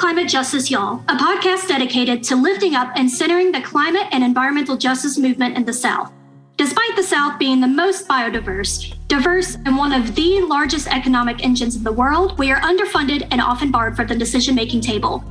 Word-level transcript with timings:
Climate 0.00 0.30
Justice 0.30 0.70
Y'all, 0.70 1.04
a 1.08 1.14
podcast 1.14 1.68
dedicated 1.68 2.22
to 2.22 2.34
lifting 2.34 2.74
up 2.74 2.90
and 2.96 3.08
centering 3.08 3.52
the 3.52 3.60
climate 3.60 4.06
and 4.12 4.24
environmental 4.24 4.74
justice 4.74 5.18
movement 5.18 5.58
in 5.58 5.66
the 5.66 5.74
South. 5.74 6.10
Despite 6.56 6.96
the 6.96 7.02
South 7.02 7.38
being 7.38 7.60
the 7.60 7.66
most 7.66 8.08
biodiverse, 8.08 8.96
diverse, 9.08 9.56
and 9.66 9.76
one 9.76 9.92
of 9.92 10.14
the 10.14 10.40
largest 10.40 10.86
economic 10.86 11.44
engines 11.44 11.76
in 11.76 11.84
the 11.84 11.92
world, 11.92 12.38
we 12.38 12.50
are 12.50 12.62
underfunded 12.62 13.28
and 13.30 13.42
often 13.42 13.70
barred 13.70 13.94
from 13.94 14.06
the 14.06 14.14
decision 14.14 14.54
making 14.54 14.80
table. 14.80 15.22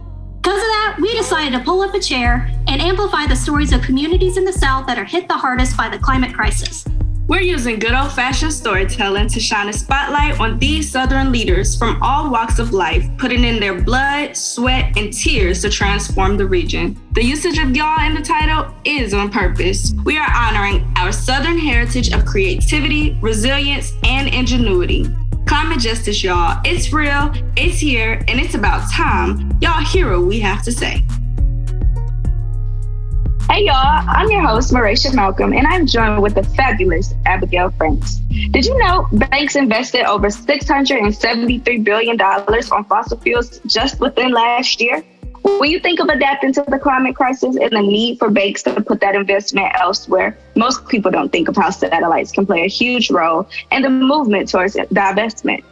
Because 0.43 0.59
of 0.59 0.67
that, 0.67 0.97
we 1.01 1.17
decided 1.17 1.57
to 1.57 1.65
pull 1.65 1.81
up 1.81 1.95
a 1.95 1.99
chair 1.99 2.47
and 2.67 2.79
amplify 2.79 3.25
the 3.25 3.35
stories 3.35 3.73
of 3.73 3.81
communities 3.81 4.37
in 4.37 4.45
the 4.45 4.53
South 4.53 4.85
that 4.85 4.99
are 4.99 5.03
hit 5.03 5.27
the 5.27 5.33
hardest 5.33 5.75
by 5.77 5.89
the 5.89 5.97
climate 5.97 6.35
crisis. 6.35 6.85
We're 7.29 7.41
using 7.41 7.77
good 7.77 7.93
old 7.93 8.11
fashioned 8.11 8.51
storytelling 8.51 9.27
to 9.27 9.39
shine 9.39 9.69
a 9.69 9.73
spotlight 9.73 10.39
on 10.39 10.57
these 10.57 10.91
Southern 10.91 11.31
leaders 11.31 11.77
from 11.77 12.01
all 12.01 12.31
walks 12.31 12.57
of 12.57 12.73
life, 12.73 13.07
putting 13.19 13.43
in 13.43 13.59
their 13.59 13.79
blood, 13.79 14.35
sweat, 14.35 14.97
and 14.97 15.13
tears 15.13 15.61
to 15.61 15.69
transform 15.69 16.37
the 16.37 16.47
region. 16.47 16.99
The 17.11 17.23
usage 17.23 17.59
of 17.59 17.75
y'all 17.75 18.03
in 18.03 18.15
the 18.15 18.21
title 18.23 18.73
is 18.83 19.13
on 19.13 19.29
purpose. 19.29 19.93
We 20.05 20.17
are 20.17 20.27
honoring 20.35 20.91
our 20.97 21.11
Southern 21.11 21.59
heritage 21.59 22.11
of 22.11 22.25
creativity, 22.25 23.15
resilience, 23.21 23.93
and 24.03 24.27
ingenuity. 24.33 25.05
Climate 25.45 25.81
justice, 25.81 26.23
y'all. 26.23 26.59
It's 26.65 26.91
real, 26.91 27.31
it's 27.55 27.77
here, 27.77 28.25
and 28.27 28.39
it's 28.39 28.55
about 28.55 28.91
time. 28.91 29.55
Y'all 29.61 29.85
hear 29.85 30.17
what 30.17 30.25
we 30.25 30.39
have 30.39 30.63
to 30.63 30.71
say. 30.71 31.05
Hey 33.49 33.65
y'all, 33.65 34.05
I'm 34.07 34.29
your 34.29 34.45
host, 34.45 34.71
Maréshah 34.71 35.15
Malcolm, 35.15 35.53
and 35.53 35.65
I'm 35.65 35.87
joined 35.87 36.21
with 36.21 36.35
the 36.35 36.43
fabulous 36.43 37.15
Abigail 37.25 37.71
Franks. 37.71 38.17
Did 38.51 38.63
you 38.63 38.77
know 38.77 39.07
banks 39.11 39.55
invested 39.55 40.05
over 40.05 40.27
$673 40.27 41.83
billion 41.83 42.21
on 42.21 42.85
fossil 42.85 43.17
fuels 43.17 43.59
just 43.65 43.99
within 43.99 44.31
last 44.33 44.79
year? 44.79 45.03
When 45.41 45.71
you 45.71 45.79
think 45.79 45.99
of 45.99 46.09
adapting 46.09 46.53
to 46.53 46.65
the 46.67 46.77
climate 46.77 47.15
crisis 47.15 47.55
and 47.55 47.71
the 47.71 47.81
need 47.81 48.19
for 48.19 48.29
banks 48.29 48.61
to 48.63 48.81
put 48.81 48.99
that 49.01 49.15
investment 49.15 49.73
elsewhere, 49.79 50.37
most 50.55 50.87
people 50.87 51.09
don't 51.09 51.31
think 51.31 51.47
of 51.47 51.55
how 51.55 51.71
satellites 51.71 52.31
can 52.31 52.45
play 52.45 52.65
a 52.65 52.69
huge 52.69 53.09
role 53.09 53.49
in 53.71 53.81
the 53.81 53.89
movement 53.89 54.47
towards 54.49 54.75
divestment. 54.75 55.63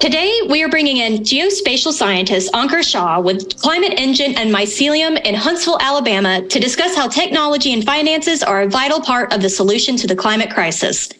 Today, 0.00 0.40
we 0.50 0.62
are 0.62 0.68
bringing 0.68 0.98
in 0.98 1.22
geospatial 1.22 1.92
scientist 1.92 2.52
Ankur 2.52 2.82
Shah 2.82 3.20
with 3.20 3.56
Climate 3.60 3.94
Engine 3.96 4.36
and 4.36 4.52
Mycelium 4.52 5.24
in 5.24 5.34
Huntsville, 5.34 5.78
Alabama, 5.80 6.46
to 6.48 6.60
discuss 6.60 6.94
how 6.94 7.08
technology 7.08 7.72
and 7.72 7.84
finances 7.84 8.42
are 8.42 8.62
a 8.62 8.68
vital 8.68 9.00
part 9.00 9.32
of 9.32 9.40
the 9.40 9.48
solution 9.48 9.96
to 9.96 10.06
the 10.06 10.16
climate 10.16 10.50
crisis. 10.50 11.10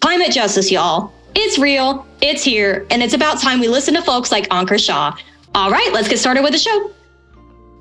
Climate 0.00 0.32
justice, 0.32 0.70
y'all. 0.70 1.12
It's 1.34 1.58
real, 1.58 2.04
it's 2.20 2.42
here, 2.42 2.86
and 2.90 3.02
it's 3.02 3.14
about 3.14 3.40
time 3.40 3.60
we 3.60 3.68
listen 3.68 3.94
to 3.94 4.02
folks 4.02 4.32
like 4.32 4.48
Ankur 4.48 4.84
Shah. 4.84 5.16
All 5.54 5.70
right, 5.70 5.90
let's 5.92 6.08
get 6.08 6.18
started 6.18 6.42
with 6.42 6.52
the 6.52 6.58
show. 6.58 6.90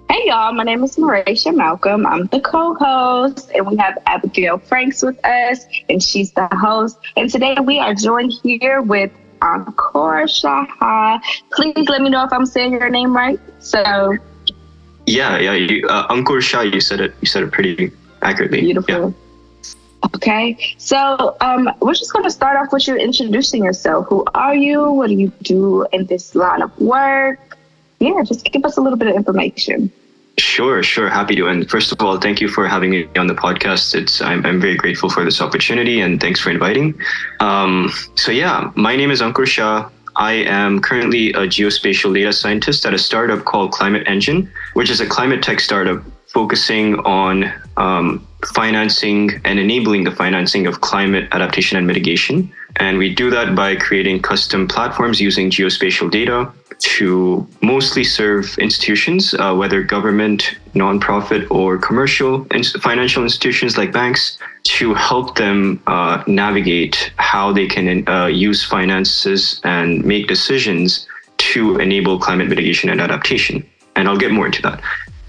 Hey 0.10 0.22
y'all, 0.28 0.54
my 0.54 0.64
name 0.64 0.84
is 0.84 0.96
Maréshah 0.96 1.56
Malcolm. 1.56 2.06
I'm 2.06 2.28
the 2.28 2.40
co-host, 2.40 3.52
and 3.54 3.66
we 3.68 3.76
have 3.78 3.98
Abigail 4.06 4.60
Franks 4.60 5.02
with 5.02 5.24
us, 5.26 5.66
and 5.90 6.02
she's 6.02 6.32
the 6.34 6.48
host. 6.54 6.98
And 7.18 7.30
today 7.30 7.58
we 7.62 7.80
are 7.80 7.96
joined 7.96 8.32
here 8.44 8.82
with 8.82 9.12
Ankur 9.42 10.30
Shah. 10.30 11.20
Please 11.52 11.88
let 11.90 12.02
me 12.02 12.10
know 12.10 12.24
if 12.24 12.34
I'm 12.34 12.46
saying 12.46 12.74
your 12.74 12.90
name 12.90 13.16
right. 13.16 13.40
So. 13.60 14.18
Yeah, 15.06 15.38
yeah, 15.38 15.54
you, 15.54 15.88
uh, 15.88 16.08
Ankur 16.08 16.42
Shah. 16.42 16.62
You 16.62 16.80
said 16.82 17.00
it. 17.00 17.14
You 17.22 17.28
said 17.28 17.44
it 17.44 17.52
pretty 17.52 17.92
accurately. 18.22 18.62
Beautiful. 18.62 19.10
Yeah. 19.10 19.12
Okay, 20.14 20.58
so 20.78 21.36
um, 21.42 21.70
we're 21.82 21.94
just 21.94 22.14
going 22.14 22.24
to 22.26 22.32
start 22.32 22.58
off 22.58 22.72
with 22.72 22.88
you 22.88 22.96
introducing 22.96 23.64
yourself. 23.64 24.08
Who 24.08 24.24
are 24.36 24.56
you? 24.56 24.92
What 24.92 25.08
do 25.08 25.16
you 25.16 25.32
do 25.42 25.86
in 25.92 26.06
this 26.06 26.36
line 26.36 26.62
of 26.62 26.80
work? 26.80 27.58
Yeah, 28.00 28.22
just 28.24 28.46
give 28.46 28.66
us 28.66 28.78
a 28.78 28.82
little 28.82 28.98
bit 29.00 29.08
of 29.08 29.16
information. 29.16 29.92
Sure, 30.38 30.84
sure. 30.84 31.10
Happy 31.10 31.36
to. 31.36 31.48
And 31.48 31.70
first 31.70 31.92
of 31.92 32.02
all, 32.02 32.20
thank 32.20 32.42
you 32.42 32.50
for 32.50 32.68
having 32.68 32.92
me 32.92 33.08
on 33.16 33.28
the 33.28 33.34
podcast. 33.34 33.96
It's 33.96 34.22
I'm, 34.22 34.46
I'm 34.46 34.60
very 34.60 34.76
grateful 34.76 35.10
for 35.10 35.24
this 35.24 35.40
opportunity 35.40 36.02
and 36.02 36.20
thanks 36.20 36.42
for 36.42 36.50
inviting. 36.50 37.00
Um, 37.40 37.90
so 38.16 38.32
yeah, 38.32 38.72
my 38.76 38.96
name 38.96 39.12
is 39.12 39.22
Ankur 39.22 39.48
Shah. 39.48 39.90
I 40.18 40.34
am 40.34 40.82
currently 40.82 41.30
a 41.32 41.42
geospatial 41.48 42.14
data 42.14 42.34
scientist 42.34 42.86
at 42.86 42.94
a 42.94 42.98
startup 42.98 43.46
called 43.46 43.72
Climate 43.72 44.08
Engine, 44.08 44.50
which 44.74 44.90
is 44.90 45.02
a 45.02 45.06
climate 45.06 45.42
tech 45.42 45.60
startup 45.60 46.04
focusing 46.28 46.96
on 47.00 47.52
um, 47.78 48.25
financing 48.54 49.42
and 49.46 49.60
enabling 49.60 50.04
the 50.04 50.12
financing 50.12 50.68
of 50.68 50.82
climate 50.82 51.28
adaptation 51.32 51.78
and 51.78 51.88
mitigation. 51.88 52.52
And 52.78 52.98
we 52.98 53.14
do 53.14 53.30
that 53.30 53.56
by 53.56 53.76
creating 53.76 54.22
custom 54.22 54.68
platforms 54.68 55.20
using 55.20 55.50
geospatial 55.50 56.12
data 56.12 56.52
to 56.80 57.48
mostly 57.62 58.04
serve 58.04 58.58
institutions, 58.58 59.34
uh, 59.34 59.54
whether 59.56 59.82
government, 59.82 60.58
nonprofit, 60.74 61.50
or 61.50 61.78
commercial 61.78 62.46
financial 62.82 63.24
institutions 63.24 63.78
like 63.78 63.94
banks, 63.94 64.38
to 64.64 64.94
help 64.94 65.38
them 65.38 65.82
uh, 65.88 66.24
navigate 66.28 67.14
how 67.18 67.54
they 67.54 67.68
can 67.68 68.08
uh, 68.10 68.26
use 68.26 68.64
finances 68.64 69.62
and 69.64 70.04
make 70.04 70.28
decisions 70.28 71.08
to 71.38 71.78
enable 71.78 72.20
climate 72.20 72.48
mitigation 72.48 72.90
and 72.90 73.00
adaptation. 73.00 73.68
And 73.96 74.10
I'll 74.10 74.18
get 74.18 74.32
more 74.32 74.46
into 74.46 74.62
that. 74.64 74.82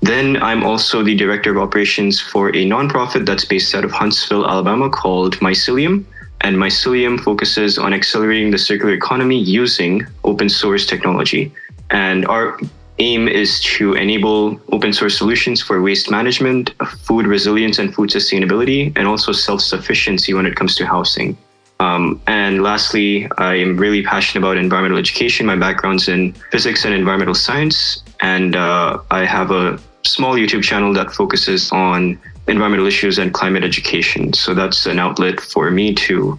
Then 0.07 0.41
I'm 0.41 0.63
also 0.63 1.03
the 1.03 1.17
director 1.17 1.51
of 1.51 1.59
operations 1.59 2.21
for 2.21 2.51
a 2.51 2.65
nonprofit 2.65 3.27
that's 3.27 3.45
based 3.45 3.75
out 3.75 3.85
of 3.85 3.91
Huntsville, 3.91 4.47
Alabama 4.47 4.89
called 4.89 5.37
Mycelium. 5.41 6.05
And 6.43 6.57
Mycelium 6.57 7.19
focuses 7.19 7.77
on 7.77 7.93
accelerating 7.93 8.53
the 8.53 8.59
circular 8.59 8.93
economy 8.93 9.43
using 9.43 10.07
open 10.23 10.49
source 10.49 10.87
technology. 10.87 11.53
And 11.91 12.25
our 12.29 12.57
aim 13.01 13.27
is 13.27 13.61
to 13.63 13.95
enable 13.95 14.61
open 14.71 14.93
source 14.93 15.19
solutions 15.19 15.61
for 15.61 15.83
waste 15.83 16.09
management, 16.09 16.73
food 16.99 17.27
resilience, 17.27 17.81
and 17.81 17.93
food 17.93 18.11
sustainability, 18.11 18.93
and 18.95 19.09
also 19.09 19.33
self 19.33 19.61
sufficiency 19.61 20.33
when 20.35 20.47
it 20.47 20.55
comes 20.55 20.77
to 20.77 20.87
housing. 20.87 21.37
Um, 21.81 22.23
and 22.29 22.63
lastly, 22.63 23.29
I 23.39 23.57
am 23.57 23.77
really 23.77 24.05
passionate 24.05 24.43
about 24.45 24.57
environmental 24.57 24.99
education. 24.99 25.47
My 25.47 25.57
background's 25.57 26.09
in 26.09 26.33
physics 26.53 26.85
and 26.85 26.95
environmental 26.95 27.35
science, 27.35 28.05
and 28.21 28.55
uh, 28.55 29.01
I 29.11 29.25
have 29.25 29.51
a 29.51 29.79
small 30.07 30.35
YouTube 30.35 30.63
channel 30.63 30.93
that 30.95 31.11
focuses 31.11 31.71
on 31.73 32.19
environmental 32.49 32.87
issues 32.87 33.19
and 33.19 33.35
climate 33.35 33.65
education. 33.65 34.33
So 34.33 34.55
that's 34.55 34.87
an 34.87 34.99
outlet 34.99 35.41
for 35.41 35.71
me 35.71 35.95
to 35.95 36.39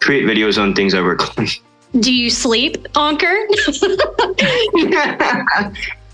create 0.00 0.24
videos 0.24 0.60
on 0.60 0.74
things 0.74 0.94
I 0.94 1.00
work 1.00 1.38
on. 1.38 1.46
Do 2.00 2.12
you 2.12 2.28
sleep, 2.28 2.76
Ankur? 2.94 3.46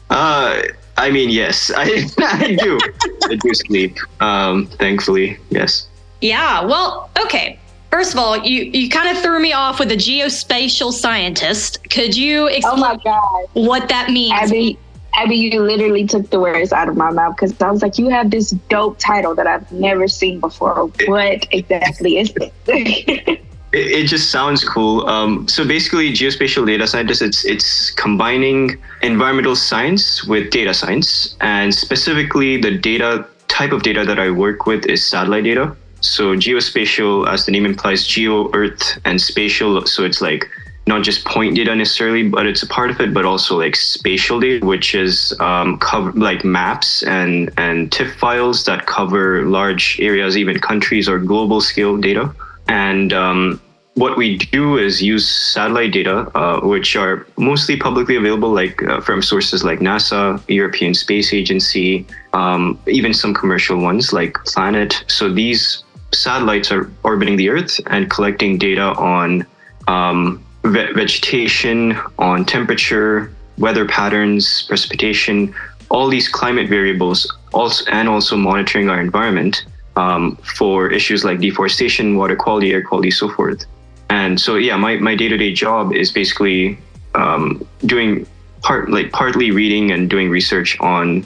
uh, 0.10 0.62
I 0.96 1.10
mean, 1.10 1.30
yes, 1.30 1.72
I, 1.76 2.06
I 2.20 2.54
do. 2.54 2.78
I 3.24 3.34
do 3.34 3.54
sleep. 3.54 3.96
Um, 4.20 4.66
thankfully, 4.66 5.38
yes. 5.50 5.88
Yeah. 6.20 6.64
Well, 6.64 7.10
okay. 7.20 7.58
First 7.90 8.12
of 8.12 8.18
all, 8.18 8.36
you 8.36 8.64
you 8.64 8.88
kind 8.88 9.16
of 9.16 9.22
threw 9.22 9.40
me 9.40 9.52
off 9.52 9.78
with 9.78 9.90
a 9.90 9.96
geospatial 9.96 10.92
scientist. 10.92 11.90
Could 11.90 12.16
you 12.16 12.48
explain 12.48 12.76
oh 12.76 12.80
my 12.80 12.96
God. 13.02 13.46
what 13.52 13.88
that 13.88 14.10
means? 14.10 14.32
Abby, 14.32 14.78
Abby, 15.16 15.36
you 15.36 15.60
literally 15.60 16.06
took 16.06 16.30
the 16.30 16.40
words 16.40 16.72
out 16.72 16.88
of 16.88 16.96
my 16.96 17.10
mouth 17.10 17.36
because 17.36 17.60
I 17.60 17.70
was 17.70 17.82
like, 17.82 17.98
you 17.98 18.08
have 18.08 18.30
this 18.30 18.50
dope 18.68 18.98
title 18.98 19.34
that 19.36 19.46
I've 19.46 19.70
never 19.70 20.08
seen 20.08 20.40
before. 20.40 20.86
What 21.06 21.46
exactly 21.52 22.18
is 22.18 22.32
it? 22.36 22.52
it, 22.66 23.40
it 23.72 24.06
just 24.06 24.30
sounds 24.30 24.64
cool. 24.64 25.06
Um, 25.06 25.46
so 25.46 25.66
basically, 25.66 26.12
geospatial 26.12 26.66
data 26.66 26.86
scientist, 26.86 27.22
it's 27.22 27.44
it's 27.44 27.90
combining 27.92 28.82
environmental 29.02 29.56
science 29.56 30.24
with 30.24 30.50
data 30.50 30.74
science, 30.74 31.36
and 31.40 31.74
specifically 31.74 32.60
the 32.60 32.76
data 32.76 33.26
type 33.48 33.72
of 33.72 33.82
data 33.82 34.04
that 34.04 34.18
I 34.18 34.30
work 34.30 34.66
with 34.66 34.84
is 34.86 35.06
satellite 35.06 35.44
data. 35.44 35.76
So 36.00 36.36
geospatial, 36.36 37.26
as 37.28 37.46
the 37.46 37.52
name 37.52 37.64
implies, 37.64 38.06
geo, 38.06 38.50
Earth, 38.52 38.98
and 39.04 39.20
spatial. 39.20 39.86
So 39.86 40.04
it's 40.04 40.20
like 40.20 40.44
not 40.86 41.02
just 41.02 41.24
point 41.24 41.56
data 41.56 41.74
necessarily, 41.74 42.28
but 42.28 42.46
it's 42.46 42.62
a 42.62 42.66
part 42.66 42.90
of 42.90 43.00
it, 43.00 43.14
but 43.14 43.24
also 43.24 43.58
like 43.58 43.74
spatial 43.74 44.38
data, 44.40 44.64
which 44.64 44.94
is 44.94 45.34
um, 45.40 45.78
cover 45.78 46.12
like 46.12 46.44
maps 46.44 47.02
and 47.04 47.50
and 47.56 47.90
TIFF 47.90 48.14
files 48.16 48.64
that 48.64 48.86
cover 48.86 49.44
large 49.44 49.98
areas, 50.00 50.36
even 50.36 50.58
countries 50.58 51.08
or 51.08 51.18
global 51.18 51.60
scale 51.60 51.96
data. 51.96 52.34
And 52.68 53.12
um, 53.12 53.60
what 53.94 54.16
we 54.18 54.36
do 54.36 54.76
is 54.76 55.02
use 55.02 55.28
satellite 55.28 55.92
data, 55.92 56.30
uh, 56.36 56.60
which 56.60 56.96
are 56.96 57.26
mostly 57.38 57.76
publicly 57.76 58.16
available, 58.16 58.50
like 58.50 58.82
uh, 58.82 59.00
from 59.00 59.22
sources 59.22 59.64
like 59.64 59.78
NASA, 59.78 60.42
European 60.48 60.94
Space 60.94 61.32
Agency, 61.32 62.04
um, 62.32 62.78
even 62.86 63.14
some 63.14 63.32
commercial 63.32 63.78
ones 63.80 64.12
like 64.12 64.34
Planet. 64.44 65.04
So 65.06 65.32
these 65.32 65.84
satellites 66.12 66.70
are 66.72 66.90
orbiting 67.04 67.36
the 67.36 67.48
Earth 67.48 67.80
and 67.86 68.10
collecting 68.10 68.58
data 68.58 68.94
on 68.96 69.46
um, 69.86 70.44
vegetation, 70.64 71.96
on 72.18 72.44
temperature, 72.44 73.32
weather 73.58 73.86
patterns, 73.86 74.64
precipitation, 74.68 75.54
all 75.90 76.08
these 76.08 76.28
climate 76.28 76.68
variables, 76.68 77.32
also 77.52 77.84
and 77.90 78.08
also 78.08 78.36
monitoring 78.36 78.90
our 78.90 79.00
environment 79.00 79.64
um, 79.96 80.36
for 80.58 80.90
issues 80.90 81.24
like 81.24 81.38
deforestation, 81.40 82.16
water 82.16 82.36
quality, 82.36 82.72
air 82.72 82.82
quality, 82.82 83.10
so 83.10 83.28
forth. 83.28 83.66
And 84.10 84.40
so, 84.40 84.56
yeah, 84.56 84.76
my, 84.76 84.96
my 84.96 85.14
day-to-day 85.14 85.52
job 85.52 85.94
is 85.94 86.10
basically 86.10 86.78
um, 87.14 87.66
doing 87.86 88.26
part 88.62 88.90
like 88.90 89.12
partly 89.12 89.50
reading 89.50 89.92
and 89.92 90.08
doing 90.08 90.30
research 90.30 90.78
on 90.80 91.24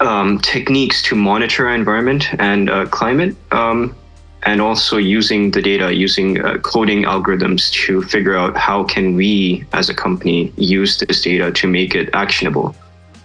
um, 0.00 0.38
techniques 0.40 1.02
to 1.02 1.14
monitor 1.14 1.66
our 1.66 1.74
environment 1.74 2.26
and 2.38 2.70
uh, 2.70 2.86
climate, 2.86 3.34
um, 3.52 3.94
and 4.44 4.60
also 4.60 4.96
using 4.96 5.50
the 5.50 5.62
data, 5.62 5.92
using 5.92 6.44
uh, 6.44 6.58
coding 6.58 7.04
algorithms 7.04 7.70
to 7.72 8.02
figure 8.02 8.36
out 8.36 8.56
how 8.56 8.84
can 8.84 9.14
we, 9.14 9.64
as 9.72 9.88
a 9.88 9.94
company, 9.94 10.52
use 10.56 10.98
this 10.98 11.22
data 11.22 11.50
to 11.52 11.66
make 11.66 11.94
it 11.94 12.10
actionable 12.12 12.74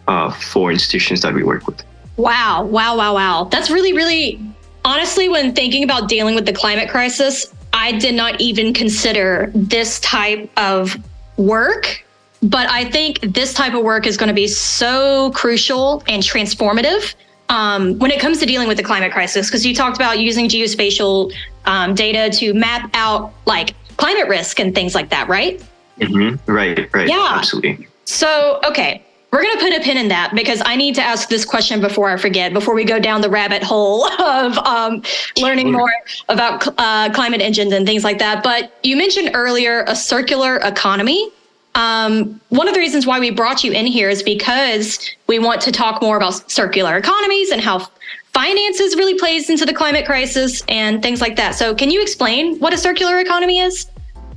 uh, 0.07 0.31
for 0.31 0.71
institutions 0.71 1.21
that 1.21 1.33
we 1.33 1.43
work 1.43 1.67
with. 1.67 1.83
Wow, 2.17 2.63
wow, 2.65 2.97
wow, 2.97 3.13
wow. 3.13 3.43
That's 3.45 3.69
really, 3.69 3.93
really 3.93 4.39
honestly, 4.85 5.29
when 5.29 5.53
thinking 5.53 5.83
about 5.83 6.09
dealing 6.09 6.35
with 6.35 6.45
the 6.45 6.53
climate 6.53 6.89
crisis, 6.89 7.53
I 7.73 7.93
did 7.93 8.15
not 8.15 8.39
even 8.41 8.73
consider 8.73 9.51
this 9.53 9.99
type 9.99 10.49
of 10.57 10.95
work 11.37 12.03
but 12.41 12.69
I 12.69 12.89
think 12.89 13.19
this 13.21 13.53
type 13.53 13.73
of 13.73 13.83
work 13.83 14.07
is 14.07 14.17
going 14.17 14.29
to 14.29 14.33
be 14.33 14.47
so 14.47 15.31
crucial 15.31 16.03
and 16.07 16.23
transformative 16.23 17.13
um, 17.49 17.97
when 17.99 18.11
it 18.11 18.19
comes 18.19 18.39
to 18.39 18.45
dealing 18.45 18.67
with 18.67 18.77
the 18.77 18.83
climate 18.83 19.11
crisis. 19.11 19.47
Because 19.47 19.65
you 19.65 19.75
talked 19.75 19.97
about 19.97 20.19
using 20.19 20.47
geospatial 20.47 21.33
um, 21.65 21.93
data 21.93 22.35
to 22.37 22.53
map 22.53 22.89
out 22.93 23.33
like 23.45 23.75
climate 23.97 24.27
risk 24.27 24.59
and 24.59 24.73
things 24.73 24.95
like 24.95 25.09
that, 25.09 25.27
right? 25.27 25.61
Mm-hmm. 25.99 26.51
Right, 26.51 26.93
right. 26.93 27.07
Yeah. 27.07 27.27
Absolutely. 27.31 27.87
So, 28.05 28.59
okay. 28.65 29.03
We're 29.31 29.43
going 29.43 29.59
to 29.59 29.63
put 29.63 29.73
a 29.75 29.81
pin 29.81 29.97
in 29.97 30.07
that 30.07 30.33
because 30.33 30.59
I 30.65 30.75
need 30.75 30.95
to 30.95 31.03
ask 31.03 31.29
this 31.29 31.45
question 31.45 31.81
before 31.81 32.09
I 32.09 32.17
forget, 32.17 32.51
before 32.51 32.73
we 32.73 32.83
go 32.83 32.97
down 32.97 33.21
the 33.21 33.29
rabbit 33.29 33.61
hole 33.61 34.05
of 34.19 34.57
um, 34.57 35.03
learning 35.37 35.71
more 35.71 35.91
about 36.29 36.67
uh, 36.79 37.11
climate 37.13 37.39
engines 37.39 37.71
and 37.71 37.85
things 37.85 38.03
like 38.03 38.17
that. 38.17 38.41
But 38.41 38.73
you 38.81 38.95
mentioned 38.97 39.31
earlier 39.35 39.83
a 39.87 39.95
circular 39.95 40.55
economy. 40.57 41.29
Um, 41.75 42.41
one 42.49 42.67
of 42.67 42.73
the 42.73 42.79
reasons 42.79 43.05
why 43.05 43.19
we 43.19 43.29
brought 43.29 43.63
you 43.63 43.71
in 43.71 43.85
here 43.85 44.09
is 44.09 44.23
because 44.23 45.09
we 45.27 45.39
want 45.39 45.61
to 45.61 45.71
talk 45.71 46.01
more 46.01 46.17
about 46.17 46.49
circular 46.51 46.97
economies 46.97 47.51
and 47.51 47.61
how 47.61 47.87
finances 48.33 48.95
really 48.95 49.17
plays 49.17 49.49
into 49.49 49.65
the 49.65 49.73
climate 49.73 50.05
crisis 50.05 50.63
and 50.67 51.01
things 51.01 51.21
like 51.21 51.35
that. 51.35 51.55
So, 51.55 51.75
can 51.75 51.89
you 51.89 52.01
explain 52.01 52.57
what 52.59 52.73
a 52.73 52.77
circular 52.77 53.19
economy 53.19 53.59
is? 53.59 53.87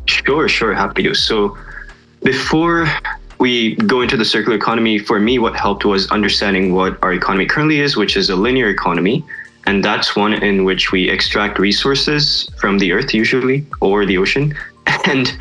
Sure, 0.07 0.49
sure, 0.49 0.75
happy 0.75 1.03
to. 1.05 1.15
So, 1.15 1.57
before 2.23 2.87
we 3.39 3.75
go 3.77 4.03
into 4.03 4.17
the 4.17 4.25
circular 4.25 4.57
economy, 4.57 4.99
for 4.99 5.19
me, 5.19 5.39
what 5.39 5.57
helped 5.57 5.85
was 5.85 6.09
understanding 6.11 6.75
what 6.75 7.03
our 7.03 7.13
economy 7.13 7.47
currently 7.47 7.81
is, 7.81 7.97
which 7.97 8.17
is 8.17 8.31
a 8.31 8.37
linear 8.37 8.69
economy. 8.69 9.25
And 9.67 9.85
that's 9.85 10.17
one 10.17 10.35
in 10.35 10.65
which 10.65 10.93
we 10.93 11.09
extract 11.09 11.59
resources 11.59 12.49
from 12.61 12.79
the 12.79 12.93
earth, 12.93 13.15
usually, 13.15 13.67
or 13.81 14.07
the 14.07 14.19
ocean. 14.19 14.55
And 15.07 15.37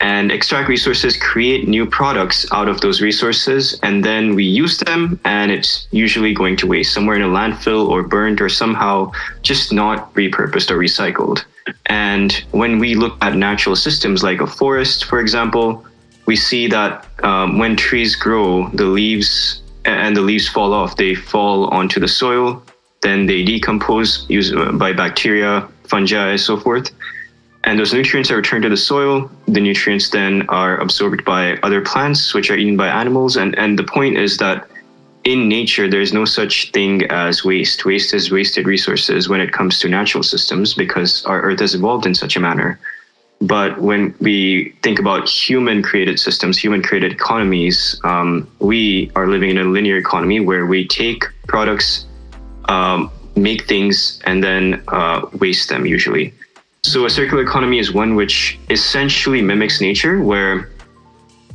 and 0.00 0.32
extract 0.32 0.68
resources, 0.68 1.16
create 1.16 1.68
new 1.68 1.84
products 1.84 2.46
out 2.52 2.68
of 2.68 2.80
those 2.80 3.02
resources, 3.02 3.78
and 3.82 4.02
then 4.02 4.34
we 4.34 4.44
use 4.44 4.78
them, 4.78 5.20
and 5.24 5.50
it's 5.50 5.86
usually 5.90 6.32
going 6.32 6.56
to 6.56 6.66
waste 6.66 6.94
somewhere 6.94 7.16
in 7.16 7.22
a 7.22 7.28
landfill 7.28 7.86
or 7.88 8.02
burned 8.02 8.40
or 8.40 8.48
somehow 8.48 9.10
just 9.42 9.72
not 9.72 10.12
repurposed 10.14 10.70
or 10.70 10.78
recycled. 10.78 11.44
And 11.86 12.32
when 12.52 12.78
we 12.78 12.94
look 12.94 13.16
at 13.20 13.36
natural 13.36 13.76
systems 13.76 14.22
like 14.22 14.40
a 14.40 14.46
forest, 14.46 15.04
for 15.04 15.20
example, 15.20 15.84
we 16.24 16.34
see 16.34 16.66
that 16.68 17.06
um, 17.22 17.58
when 17.58 17.76
trees 17.76 18.16
grow, 18.16 18.68
the 18.70 18.86
leaves 18.86 19.62
and 19.84 20.16
the 20.16 20.22
leaves 20.22 20.48
fall 20.48 20.72
off, 20.72 20.96
they 20.96 21.14
fall 21.14 21.68
onto 21.68 22.00
the 22.00 22.08
soil, 22.08 22.62
then 23.02 23.26
they 23.26 23.44
decompose 23.44 24.26
uh, 24.30 24.72
by 24.72 24.92
bacteria, 24.92 25.68
fungi, 25.84 26.30
and 26.30 26.40
so 26.40 26.56
forth 26.56 26.90
and 27.64 27.78
those 27.78 27.92
nutrients 27.92 28.30
are 28.30 28.36
returned 28.36 28.62
to 28.62 28.68
the 28.68 28.76
soil. 28.76 29.30
The 29.46 29.60
nutrients 29.60 30.10
then 30.10 30.42
are 30.48 30.78
absorbed 30.78 31.24
by 31.24 31.56
other 31.58 31.82
plants, 31.82 32.32
which 32.32 32.50
are 32.50 32.56
eaten 32.56 32.76
by 32.76 32.88
animals. 32.88 33.36
And, 33.36 33.56
and 33.58 33.78
the 33.78 33.84
point 33.84 34.16
is 34.16 34.38
that 34.38 34.66
in 35.24 35.48
nature, 35.48 35.88
there's 35.88 36.14
no 36.14 36.24
such 36.24 36.72
thing 36.72 37.04
as 37.10 37.44
waste. 37.44 37.84
Waste 37.84 38.14
is 38.14 38.30
wasted 38.30 38.66
resources 38.66 39.28
when 39.28 39.40
it 39.40 39.52
comes 39.52 39.78
to 39.80 39.88
natural 39.88 40.22
systems 40.22 40.72
because 40.72 41.24
our 41.26 41.42
Earth 41.42 41.60
has 41.60 41.74
evolved 41.74 42.06
in 42.06 42.14
such 42.14 42.36
a 42.36 42.40
manner. 42.40 42.80
But 43.42 43.80
when 43.80 44.14
we 44.20 44.74
think 44.82 44.98
about 44.98 45.28
human 45.28 45.82
created 45.82 46.18
systems, 46.18 46.58
human 46.58 46.82
created 46.82 47.12
economies, 47.12 48.00
um, 48.04 48.50
we 48.58 49.10
are 49.14 49.28
living 49.28 49.50
in 49.50 49.58
a 49.58 49.64
linear 49.64 49.96
economy 49.96 50.40
where 50.40 50.66
we 50.66 50.86
take 50.86 51.24
products, 51.46 52.06
um, 52.66 53.10
make 53.36 53.66
things, 53.66 54.20
and 54.24 54.42
then 54.42 54.82
uh, 54.88 55.26
waste 55.38 55.68
them 55.68 55.86
usually. 55.86 56.34
So 56.82 57.04
a 57.04 57.10
circular 57.10 57.42
economy 57.42 57.78
is 57.78 57.92
one 57.92 58.14
which 58.14 58.58
essentially 58.70 59.42
mimics 59.42 59.80
nature, 59.80 60.22
where 60.22 60.70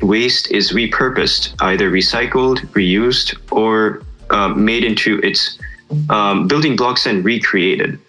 waste 0.01 0.51
is 0.51 0.71
repurposed, 0.71 1.55
either 1.61 1.89
recycled, 1.89 2.59
reused, 2.73 3.35
or 3.51 4.03
uh, 4.29 4.49
made 4.49 4.83
into 4.83 5.19
its 5.19 5.57
um, 6.09 6.47
building 6.47 6.75
blocks 6.75 7.05
and 7.05 7.25
recreated. 7.25 7.99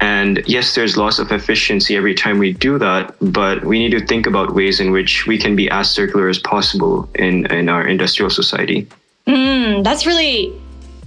And 0.00 0.42
yes, 0.46 0.74
there's 0.74 0.96
loss 0.96 1.18
of 1.18 1.30
efficiency 1.32 1.96
every 1.96 2.14
time 2.14 2.38
we 2.38 2.52
do 2.52 2.78
that, 2.78 3.14
but 3.20 3.64
we 3.64 3.78
need 3.78 3.98
to 3.98 4.04
think 4.06 4.26
about 4.26 4.54
ways 4.54 4.80
in 4.80 4.90
which 4.92 5.26
we 5.26 5.38
can 5.38 5.56
be 5.56 5.70
as 5.70 5.90
circular 5.90 6.28
as 6.28 6.38
possible 6.38 7.08
in, 7.14 7.46
in 7.52 7.68
our 7.68 7.86
industrial 7.86 8.30
society. 8.30 8.86
Mm, 9.26 9.82
that's 9.82 10.06
really 10.06 10.52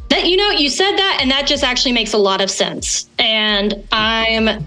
that 0.10 0.28
you 0.28 0.38
know 0.38 0.50
you 0.50 0.70
said 0.70 0.98
that 0.98 1.20
and 1.22 1.30
that 1.32 1.48
just 1.48 1.64
actually 1.64 1.92
makes 1.92 2.14
a 2.14 2.18
lot 2.18 2.42
of 2.42 2.50
sense 2.50 3.08
and 3.20 3.76
i'm 3.92 4.66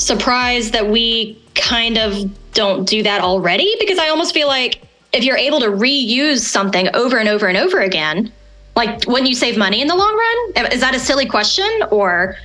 surprised 0.00 0.72
that 0.72 0.88
we 0.88 1.40
kind 1.54 1.98
of 1.98 2.30
don't 2.52 2.88
do 2.88 3.02
that 3.02 3.20
already 3.20 3.74
because 3.78 3.98
I 3.98 4.08
almost 4.08 4.34
feel 4.34 4.48
like 4.48 4.82
if 5.12 5.24
you're 5.24 5.36
able 5.36 5.60
to 5.60 5.68
reuse 5.68 6.40
something 6.40 6.88
over 6.94 7.18
and 7.18 7.28
over 7.28 7.46
and 7.46 7.56
over 7.56 7.80
again, 7.80 8.32
like 8.76 9.06
wouldn't 9.06 9.28
you 9.28 9.34
save 9.34 9.56
money 9.56 9.80
in 9.80 9.88
the 9.88 9.94
long 9.94 10.16
run? 10.56 10.66
Is 10.72 10.80
that 10.80 10.94
a 10.94 10.98
silly 10.98 11.26
question 11.26 11.68
or? 11.90 12.36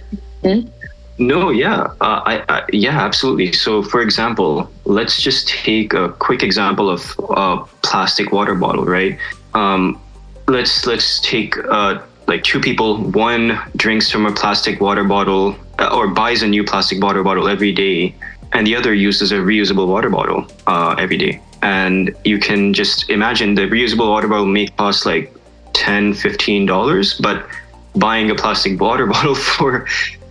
No, 1.17 1.49
yeah, 1.49 1.93
uh, 2.01 2.21
I, 2.25 2.43
I, 2.49 2.65
yeah, 2.73 2.99
absolutely. 2.99 3.53
So, 3.53 3.81
for 3.81 4.01
example, 4.01 4.69
let's 4.83 5.21
just 5.21 5.47
take 5.47 5.93
a 5.93 6.09
quick 6.09 6.43
example 6.43 6.89
of 6.89 7.15
a 7.29 7.63
plastic 7.83 8.33
water 8.33 8.53
bottle, 8.53 8.83
right? 8.83 9.17
Um, 9.53 9.99
let's 10.47 10.85
let's 10.85 11.19
take 11.21 11.55
uh, 11.69 12.01
like 12.27 12.43
two 12.43 12.59
people. 12.59 12.97
One 12.97 13.57
drinks 13.77 14.11
from 14.11 14.25
a 14.25 14.33
plastic 14.33 14.81
water 14.81 15.05
bottle 15.05 15.51
uh, 15.51 15.64
or 15.79 16.07
buys 16.07 16.41
a 16.41 16.47
new 16.47 16.63
plastic 16.63 17.01
water 17.01 17.23
bottle 17.23 17.47
every 17.47 17.71
day, 17.71 18.15
and 18.53 18.65
the 18.65 18.75
other 18.75 18.93
uses 18.93 19.31
a 19.31 19.35
reusable 19.35 19.87
water 19.87 20.09
bottle 20.09 20.47
uh, 20.67 20.95
every 20.97 21.17
day. 21.17 21.41
And 21.61 22.15
you 22.23 22.39
can 22.39 22.73
just 22.73 23.09
imagine 23.09 23.55
the 23.55 23.63
reusable 23.63 24.09
water 24.09 24.27
bottle 24.27 24.45
may 24.45 24.67
cost 24.67 25.05
like 25.05 25.33
10 25.73 26.13
$15, 26.13 27.21
but 27.21 27.47
buying 27.95 28.31
a 28.31 28.35
plastic 28.35 28.79
water 28.87 29.07
bottle 29.07 29.35
for 29.35 29.87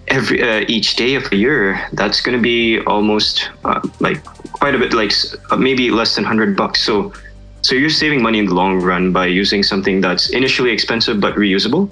every 0.08 0.42
uh, 0.42 0.64
each 0.68 0.96
day 0.96 1.14
of 1.14 1.28
the 1.30 1.36
year, 1.36 1.88
that's 1.92 2.20
going 2.20 2.36
to 2.36 2.42
be 2.42 2.80
almost 2.80 3.50
uh, 3.64 3.80
like 4.00 4.24
quite 4.52 4.74
a 4.74 4.78
bit, 4.78 4.92
like 4.92 5.12
uh, 5.50 5.56
maybe 5.56 5.90
less 5.90 6.14
than 6.14 6.24
100 6.24 6.56
bucks. 6.56 6.82
So 6.82 7.12
so 7.64 7.74
you're 7.74 7.88
saving 7.88 8.20
money 8.20 8.38
in 8.38 8.44
the 8.44 8.52
long 8.54 8.82
run 8.82 9.10
by 9.10 9.24
using 9.24 9.62
something 9.62 10.02
that's 10.02 10.28
initially 10.30 10.70
expensive 10.70 11.18
but 11.18 11.34
reusable 11.34 11.88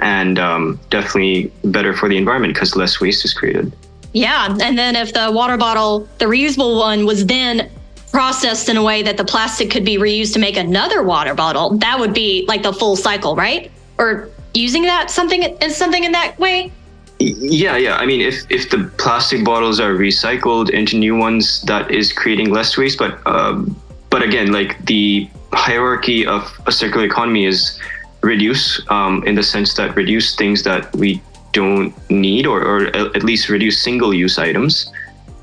and 0.00 0.38
um, 0.38 0.80
definitely 0.90 1.52
better 1.64 1.92
for 1.94 2.08
the 2.08 2.16
environment 2.16 2.54
because 2.54 2.76
less 2.76 3.00
waste 3.00 3.24
is 3.24 3.34
created. 3.34 3.72
Yeah. 4.12 4.56
And 4.60 4.76
then 4.76 4.96
if 4.96 5.12
the 5.12 5.30
water 5.32 5.56
bottle, 5.56 6.08
the 6.18 6.26
reusable 6.26 6.78
one, 6.78 7.06
was 7.06 7.26
then 7.26 7.70
processed 8.10 8.68
in 8.68 8.76
a 8.76 8.82
way 8.82 9.02
that 9.02 9.16
the 9.16 9.24
plastic 9.24 9.70
could 9.70 9.84
be 9.84 9.96
reused 9.96 10.34
to 10.34 10.38
make 10.38 10.56
another 10.56 11.02
water 11.02 11.34
bottle, 11.34 11.70
that 11.78 11.98
would 11.98 12.12
be 12.12 12.44
like 12.46 12.62
the 12.62 12.72
full 12.72 12.94
cycle, 12.94 13.34
right? 13.34 13.70
Or 13.98 14.28
using 14.54 14.82
that 14.82 15.10
something 15.10 15.42
is 15.42 15.76
something 15.76 16.04
in 16.04 16.12
that 16.12 16.38
way? 16.38 16.70
Yeah, 17.18 17.76
yeah. 17.76 17.96
I 17.96 18.04
mean, 18.04 18.20
if 18.20 18.42
if 18.50 18.70
the 18.70 18.90
plastic 18.98 19.44
bottles 19.44 19.78
are 19.80 19.94
recycled 19.94 20.70
into 20.70 20.98
new 20.98 21.16
ones, 21.16 21.62
that 21.62 21.90
is 21.90 22.12
creating 22.12 22.50
less 22.50 22.76
waste. 22.76 22.98
But 22.98 23.24
um, 23.26 23.80
but 24.10 24.22
again, 24.22 24.52
like 24.52 24.84
the 24.86 25.30
hierarchy 25.52 26.26
of 26.26 26.50
a 26.66 26.72
circular 26.72 27.06
economy 27.06 27.46
is 27.46 27.78
reduce 28.22 28.80
um, 28.90 29.22
in 29.24 29.34
the 29.34 29.42
sense 29.42 29.74
that 29.74 29.94
reduce 29.96 30.34
things 30.36 30.62
that 30.62 30.94
we 30.96 31.20
don't 31.52 31.94
need 32.10 32.46
or, 32.46 32.62
or 32.62 32.86
at 32.96 33.22
least 33.22 33.48
reduce 33.48 33.80
single 33.82 34.14
use 34.14 34.38
items. 34.38 34.90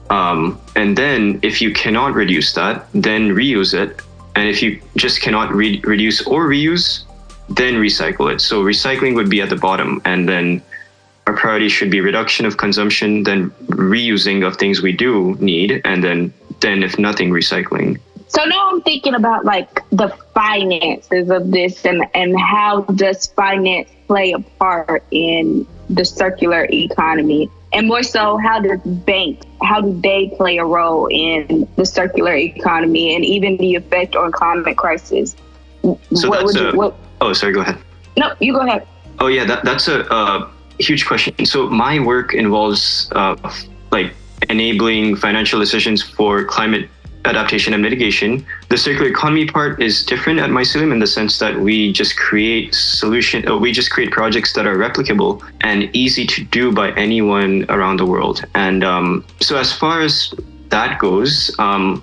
Um, 0.10 0.60
and 0.76 0.98
then 0.98 1.40
if 1.44 1.62
you 1.62 1.72
cannot 1.72 2.14
reduce 2.14 2.54
that, 2.54 2.88
then 2.94 3.30
reuse 3.30 3.74
it. 3.74 4.02
And 4.36 4.48
if 4.48 4.62
you 4.62 4.82
just 4.96 5.22
cannot 5.22 5.54
re- 5.54 5.82
reduce 5.84 6.26
or 6.26 6.48
reuse, 6.48 7.04
then 7.50 7.76
recycle 7.76 8.34
it. 8.34 8.42
So 8.42 8.64
recycling 8.64 9.16
would 9.16 9.30
be 9.30 9.42
at 9.42 9.50
the 9.50 9.56
bottom. 9.56 10.02
And 10.06 10.28
then 10.28 10.62
our 11.28 11.36
priority 11.36 11.70
should 11.70 11.92
be 11.92 12.02
reduction 12.02 12.46
of 12.46 12.58
consumption, 12.58 13.24
then 13.24 13.52
reusing 13.68 14.46
of 14.46 14.58
things 14.58 14.82
we 14.82 14.92
do 14.92 15.36
need, 15.40 15.82
and 15.86 16.04
then 16.04 16.34
then 16.60 16.84
if 16.84 16.98
nothing, 17.00 17.30
recycling. 17.30 18.00
So 18.30 18.44
now 18.46 18.70
I'm 18.72 18.82
thinking 18.84 19.16
about 19.16 19.44
like 19.44 19.82
the 19.90 20.10
finances 20.36 21.30
of 21.32 21.50
this 21.52 21.84
and, 21.86 22.06
and 22.14 22.40
how 22.40 22.82
does 22.82 23.28
finance 23.28 23.90
play 24.08 24.32
a 24.34 24.40
part 24.40 25.04
in 25.12 25.66
the 25.90 26.06
circular 26.06 26.68
economy? 26.70 27.50
And 27.74 27.88
more 27.88 28.04
so, 28.04 28.38
how 28.38 28.60
does 28.60 28.80
banks, 28.82 29.46
how 29.64 29.82
do 29.82 30.00
they 30.02 30.32
play 30.38 30.58
a 30.58 30.66
role 30.66 31.08
in 31.08 31.68
the 31.76 31.86
circular 31.86 32.36
economy 32.36 33.16
and 33.16 33.26
even 33.26 33.58
the 33.58 33.76
effect 33.76 34.16
on 34.16 34.32
climate 34.32 34.78
crisis 34.78 35.36
So 35.84 36.30
what 36.30 36.42
that's 36.42 36.54
you, 36.56 36.70
a- 36.70 36.76
what, 36.76 36.96
Oh, 37.22 37.34
sorry. 37.34 37.54
Go 37.54 37.62
ahead. 37.62 37.78
no, 38.18 38.34
you 38.40 38.54
go 38.54 38.62
ahead. 38.62 38.88
Oh 39.20 39.28
yeah, 39.28 39.44
that, 39.46 39.66
that's 39.66 39.88
a, 39.88 40.02
a 40.02 40.50
huge 40.80 41.06
question. 41.06 41.46
So 41.46 41.68
my 41.70 42.00
work 42.00 42.34
involves 42.34 43.10
uh, 43.12 43.36
like 43.92 44.14
enabling 44.50 45.16
financial 45.18 45.60
decisions 45.60 46.02
for 46.02 46.46
climate 46.46 46.90
adaptation 47.26 47.74
and 47.74 47.82
mitigation. 47.84 48.46
The 48.70 48.78
circular 48.78 49.10
economy 49.10 49.46
part 49.46 49.82
is 49.82 50.06
different 50.06 50.40
at 50.40 50.50
Mycelium 50.50 50.92
in 50.92 51.00
the 51.00 51.08
sense 51.08 51.40
that 51.40 51.60
we 51.60 51.92
just 51.92 52.18
create 52.18 52.74
solution. 52.74 53.48
Uh, 53.48 53.58
we 53.58 53.72
just 53.72 53.92
create 53.92 54.12
projects 54.12 54.54
that 54.54 54.66
are 54.66 54.76
replicable 54.76 55.42
and 55.62 55.90
easy 55.96 56.26
to 56.28 56.44
do 56.46 56.72
by 56.72 56.92
anyone 56.92 57.66
around 57.70 57.98
the 57.98 58.06
world. 58.06 58.44
And 58.56 58.84
um, 58.84 59.26
so 59.42 59.58
as 59.58 59.74
far 59.74 60.02
as 60.02 60.34
that 60.70 61.00
goes, 61.00 61.54
um, 61.60 62.02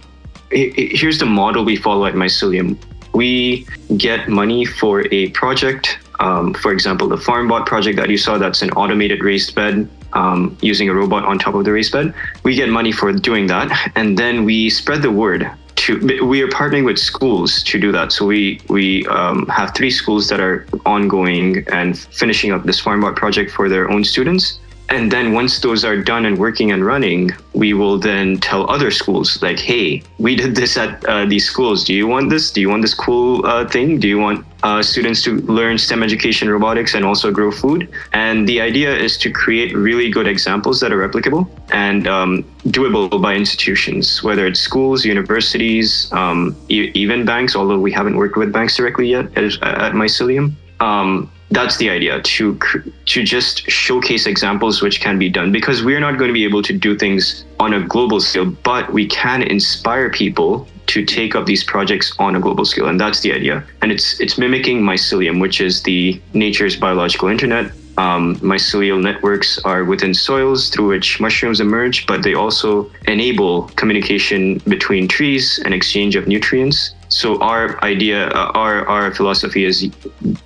i- 0.52 0.73
i- 0.76 0.90
here's 0.92 1.18
the 1.18 1.26
model 1.26 1.64
we 1.64 1.76
follow 1.76 2.04
at 2.06 2.14
Mycelium. 2.14 2.76
We 3.14 3.66
get 3.96 4.28
money 4.28 4.64
for 4.66 5.06
a 5.12 5.30
project. 5.30 5.99
Um, 6.20 6.52
for 6.54 6.73
example, 6.73 7.08
the 7.08 7.16
FarmBot 7.16 7.66
project 7.66 7.96
that 7.99 8.11
you 8.11 8.16
saw, 8.18 8.37
that's 8.38 8.62
an 8.62 8.70
automated 8.70 9.23
raised 9.23 9.54
bed 9.54 9.88
um, 10.16 10.56
using 10.62 10.88
a 10.88 10.94
robot 10.94 11.25
on 11.25 11.38
top 11.38 11.54
of 11.54 11.64
the 11.64 11.73
raised 11.73 11.92
bed. 11.92 12.14
We 12.42 12.54
get 12.54 12.68
money 12.68 12.92
for 12.92 13.12
doing 13.12 13.46
that, 13.49 13.68
and 13.94 14.18
then 14.18 14.44
we 14.44 14.70
spread 14.70 15.02
the 15.02 15.11
word. 15.11 15.50
To 15.80 15.90
we 16.25 16.40
are 16.42 16.49
partnering 16.49 16.87
with 16.87 16.99
schools 16.99 17.62
to 17.64 17.78
do 17.78 17.92
that. 17.92 18.11
So 18.11 18.25
we 18.26 18.61
we 18.68 19.06
um, 19.08 19.46
have 19.49 19.75
three 19.75 19.90
schools 19.90 20.28
that 20.30 20.40
are 20.40 20.66
ongoing 20.87 21.46
and 21.70 21.99
finishing 21.99 22.50
up 22.50 22.64
this 22.64 22.80
FarmBot 22.80 23.14
project 23.14 23.50
for 23.50 23.68
their 23.68 23.90
own 23.90 24.02
students. 24.02 24.58
And 24.88 25.11
then 25.11 25.32
once 25.32 25.58
those 25.61 25.85
are 25.85 25.96
done 25.96 26.25
and 26.26 26.38
working 26.38 26.70
and 26.70 26.87
running, 26.87 27.32
we 27.54 27.75
will 27.75 27.99
then 27.99 28.38
tell 28.38 28.70
other 28.70 28.90
schools 28.90 29.42
like, 29.42 29.58
"Hey, 29.58 30.02
we 30.18 30.35
did 30.42 30.54
this 30.54 30.76
at 30.78 31.04
uh, 31.04 31.26
these 31.26 31.46
schools. 31.52 31.85
Do 31.85 31.92
you 31.92 32.06
want 32.06 32.30
this? 32.30 32.44
Do 32.54 32.61
you 32.61 32.70
want 32.70 32.82
this 32.82 32.94
cool 32.94 33.44
uh, 33.44 33.68
thing? 33.68 33.99
Do 33.99 34.08
you 34.08 34.18
want 34.18 34.46
uh, 34.66 34.82
students 34.82 35.20
to 35.26 35.30
learn 35.58 35.78
STEM 35.78 36.02
education, 36.02 36.50
robotics, 36.56 36.92
and 36.96 37.02
also 37.11 37.30
grow 37.38 37.50
food?" 37.62 37.80
And 38.12 38.49
the 38.50 38.58
idea 38.70 38.90
is 39.06 39.12
to 39.25 39.28
create 39.42 39.70
really 39.88 40.08
good 40.16 40.28
examples 40.35 40.76
that 40.80 40.90
are 40.94 41.00
replicable 41.06 41.42
and 41.87 42.00
um, 42.16 42.30
doable 42.76 43.20
by 43.26 43.32
institutions, 43.42 44.23
whether 44.26 44.44
it's 44.50 44.61
schools, 44.70 44.99
universities, 45.16 45.88
um, 46.20 46.40
e- 46.68 46.90
even 47.02 47.25
banks. 47.32 47.52
Although 47.56 47.82
we 47.88 47.92
haven't 48.00 48.16
worked 48.23 48.37
with 48.37 48.50
banks 48.58 48.76
directly 48.76 49.08
yet 49.16 49.26
at, 49.38 49.44
at 49.62 49.92
Mycelium. 50.02 50.46
Um, 50.80 51.30
that's 51.50 51.76
the 51.76 51.88
idea 51.90 52.20
to 52.23 52.58
to 53.06 53.23
just 53.23 53.62
showcase 53.70 54.26
examples 54.26 54.82
which 54.82 55.00
can 55.00 55.18
be 55.18 55.28
done 55.28 55.52
because 55.52 55.85
we're 55.85 56.00
not 56.00 56.18
going 56.18 56.28
to 56.28 56.35
be 56.35 56.44
able 56.44 56.62
to 56.62 56.73
do 56.73 56.96
things 56.99 57.44
on 57.61 57.73
a 57.73 57.80
global 57.87 58.20
scale 58.20 58.50
but 58.70 58.92
we 58.92 59.06
can 59.06 59.42
inspire 59.42 60.11
people 60.11 60.66
to 60.86 61.04
take 61.04 61.34
up 61.34 61.46
these 61.46 61.64
projects 61.64 62.12
on 62.18 62.36
a 62.36 62.40
global 62.40 62.64
scale 62.64 62.88
and 62.88 63.00
that's 63.00 63.20
the 63.20 63.32
idea 63.32 63.64
and 63.82 63.92
it's 63.92 64.20
it's 64.20 64.38
mimicking 64.38 64.80
mycelium 64.82 65.40
which 65.40 65.60
is 65.60 65.82
the 65.82 66.20
nature's 66.34 66.76
biological 66.76 67.28
internet 67.28 67.72
um, 67.98 68.36
mycelial 68.36 69.02
networks 69.02 69.58
are 69.60 69.82
within 69.84 70.12
soils 70.12 70.68
through 70.68 70.88
which 70.88 71.18
mushrooms 71.18 71.60
emerge 71.60 72.06
but 72.06 72.22
they 72.22 72.34
also 72.34 72.90
enable 73.06 73.62
communication 73.76 74.58
between 74.68 75.08
trees 75.08 75.58
and 75.64 75.72
exchange 75.72 76.14
of 76.14 76.28
nutrients 76.28 76.94
so 77.08 77.40
our 77.40 77.82
idea 77.82 78.28
uh, 78.28 78.52
our 78.54 78.86
our 78.86 79.14
philosophy 79.14 79.64
is 79.64 79.90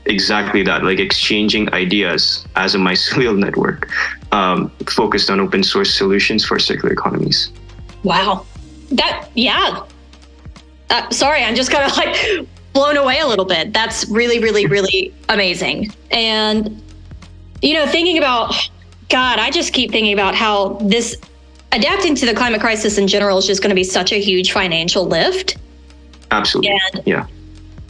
exactly 0.04 0.62
that 0.62 0.84
like 0.84 1.00
exchanging 1.00 1.72
ideas 1.74 2.46
as 2.54 2.74
a 2.74 2.78
mycelial 2.78 3.36
network 3.46 3.90
um, 4.32 4.70
focused 4.86 5.28
on 5.28 5.40
open 5.40 5.62
source 5.64 5.92
solutions 5.92 6.44
for 6.44 6.58
circular 6.58 6.92
economies 6.92 7.50
Wow. 8.02 8.46
That, 8.92 9.28
yeah. 9.34 9.82
Uh, 10.90 11.08
sorry, 11.10 11.42
I'm 11.42 11.54
just 11.54 11.70
kind 11.70 11.90
of 11.90 11.96
like 11.96 12.46
blown 12.72 12.96
away 12.96 13.20
a 13.20 13.26
little 13.26 13.44
bit. 13.44 13.72
That's 13.72 14.06
really, 14.08 14.38
really, 14.38 14.66
really 14.66 15.14
amazing. 15.28 15.92
And, 16.10 16.82
you 17.62 17.74
know, 17.74 17.86
thinking 17.86 18.18
about, 18.18 18.54
God, 19.08 19.38
I 19.38 19.50
just 19.50 19.72
keep 19.72 19.90
thinking 19.90 20.12
about 20.12 20.34
how 20.34 20.74
this 20.82 21.16
adapting 21.72 22.14
to 22.16 22.26
the 22.26 22.34
climate 22.34 22.60
crisis 22.60 22.98
in 22.98 23.06
general 23.06 23.38
is 23.38 23.46
just 23.46 23.62
going 23.62 23.70
to 23.70 23.76
be 23.76 23.84
such 23.84 24.12
a 24.12 24.20
huge 24.20 24.52
financial 24.52 25.06
lift. 25.06 25.56
absolutely 26.30 26.78
And 26.94 27.06
yeah 27.06 27.26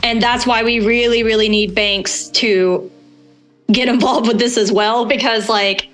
and 0.03 0.23
that's 0.23 0.47
why 0.47 0.63
we 0.63 0.81
really 0.81 1.23
really 1.23 1.49
need 1.49 1.75
banks 1.75 2.29
to 2.29 2.91
get 3.71 3.89
involved 3.89 4.27
with 4.27 4.39
this 4.39 4.57
as 4.57 4.73
well 4.73 5.05
because 5.05 5.49
like 5.49 5.89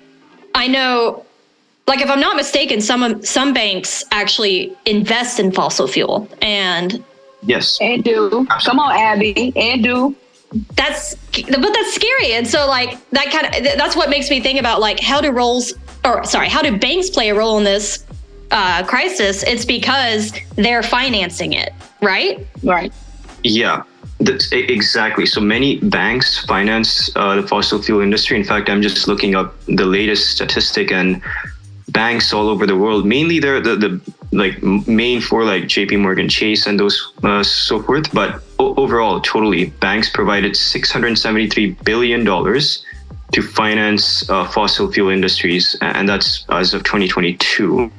i 0.55 0.67
know 0.67 1.25
like 1.87 2.01
if 2.01 2.09
i'm 2.09 2.19
not 2.19 2.35
mistaken 2.35 2.81
some 2.81 3.23
some 3.23 3.53
banks 3.53 4.03
actually 4.11 4.75
invest 4.85 5.39
in 5.39 5.51
fossil 5.51 5.87
fuel 5.87 6.27
and 6.41 7.03
yes 7.43 7.77
And 7.81 8.03
do. 8.03 8.45
Come 8.65 8.79
on, 8.79 8.95
Abby. 8.97 9.53
And 9.55 9.83
do. 9.83 10.15
that's 10.75 11.15
but 11.33 11.61
that's 11.61 11.93
scary 11.93 12.33
and 12.33 12.47
so 12.47 12.67
like 12.67 12.97
that 13.11 13.27
kind 13.31 13.45
of 13.47 13.77
that's 13.77 13.95
what 13.95 14.09
makes 14.09 14.29
me 14.29 14.39
think 14.41 14.59
about 14.59 14.79
like 14.79 14.99
how 14.99 15.19
do 15.21 15.29
roles 15.31 15.73
or 16.05 16.23
sorry 16.23 16.49
how 16.49 16.61
do 16.61 16.77
banks 16.77 17.09
play 17.09 17.29
a 17.29 17.35
role 17.35 17.57
in 17.57 17.63
this 17.63 18.05
uh, 18.51 18.83
crisis 18.85 19.43
it's 19.43 19.65
because 19.65 20.31
they're 20.55 20.81
financing 20.83 21.53
it 21.53 21.73
right 22.01 22.47
Right. 22.63 22.91
Yeah, 23.43 23.83
that's 24.19 24.51
exactly. 24.51 25.25
So 25.25 25.39
many 25.41 25.79
banks 25.79 26.43
finance 26.45 27.09
uh, 27.15 27.35
the 27.39 27.47
fossil 27.47 27.81
fuel 27.81 28.01
industry. 28.01 28.35
In 28.37 28.43
fact, 28.43 28.69
I'm 28.69 28.81
just 28.81 29.07
looking 29.07 29.35
up 29.35 29.53
the 29.67 29.85
latest 29.85 30.31
statistic, 30.31 30.91
and 30.91 31.21
banks 31.97 32.31
all 32.31 32.47
over 32.47 32.67
the 32.67 32.77
world, 32.77 33.07
mainly 33.07 33.39
they're 33.39 33.59
the, 33.59 33.75
the 33.75 33.91
like 34.31 34.61
main 34.87 35.19
for 35.19 35.43
like 35.43 35.65
J.P. 35.65 35.97
Morgan 35.97 36.29
Chase 36.29 36.67
and 36.67 36.79
those 36.79 36.97
uh, 37.23 37.41
so 37.41 37.81
forth. 37.81 38.13
But 38.13 38.43
o- 38.59 38.75
overall, 38.75 39.19
totally, 39.19 39.65
banks 39.87 40.07
provided 40.07 40.55
673 40.55 41.71
billion 41.89 42.23
dollars 42.23 42.85
to 43.33 43.41
finance 43.41 44.29
uh, 44.29 44.47
fossil 44.47 44.91
fuel 44.91 45.09
industries, 45.09 45.75
and 45.81 46.07
that's 46.07 46.45
as 46.49 46.75
of 46.75 46.83
2022. 46.83 47.91